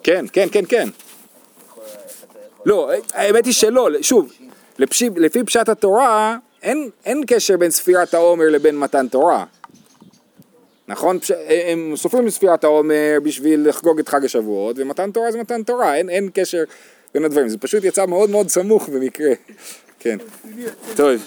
כן, 0.03 0.25
כן, 0.33 0.47
כן, 0.51 0.65
כן. 0.69 0.89
לא, 2.65 2.91
האמת 3.13 3.45
היא 3.45 3.53
שלא, 3.53 3.89
שוב, 4.01 4.31
לפי, 4.79 5.09
לפי 5.15 5.43
פשט 5.43 5.69
התורה, 5.69 6.37
אין, 6.63 6.89
אין 7.05 7.23
קשר 7.27 7.57
בין 7.57 7.71
ספירת 7.71 8.13
העומר 8.13 8.49
לבין 8.49 8.79
מתן 8.79 9.07
תורה. 9.07 9.45
נכון? 10.87 11.19
פש... 11.19 11.31
הם 11.47 11.93
סופרים 11.95 12.27
את 12.27 12.31
ספירת 12.31 12.63
העומר 12.63 13.17
בשביל 13.23 13.69
לחגוג 13.69 13.99
את 13.99 14.09
חג 14.09 14.25
השבועות, 14.25 14.75
ומתן 14.79 15.11
תורה 15.11 15.31
זה 15.31 15.37
מתן 15.37 15.63
תורה, 15.63 15.95
אין, 15.95 16.09
אין 16.09 16.29
קשר 16.33 16.63
בין 17.13 17.25
הדברים, 17.25 17.49
זה 17.49 17.57
פשוט 17.57 17.83
יצא 17.83 18.05
מאוד 18.05 18.29
מאוד 18.29 18.49
סמוך 18.49 18.89
במקרה. 18.89 19.31
כן. 19.99 20.17
טוב. 20.95 21.21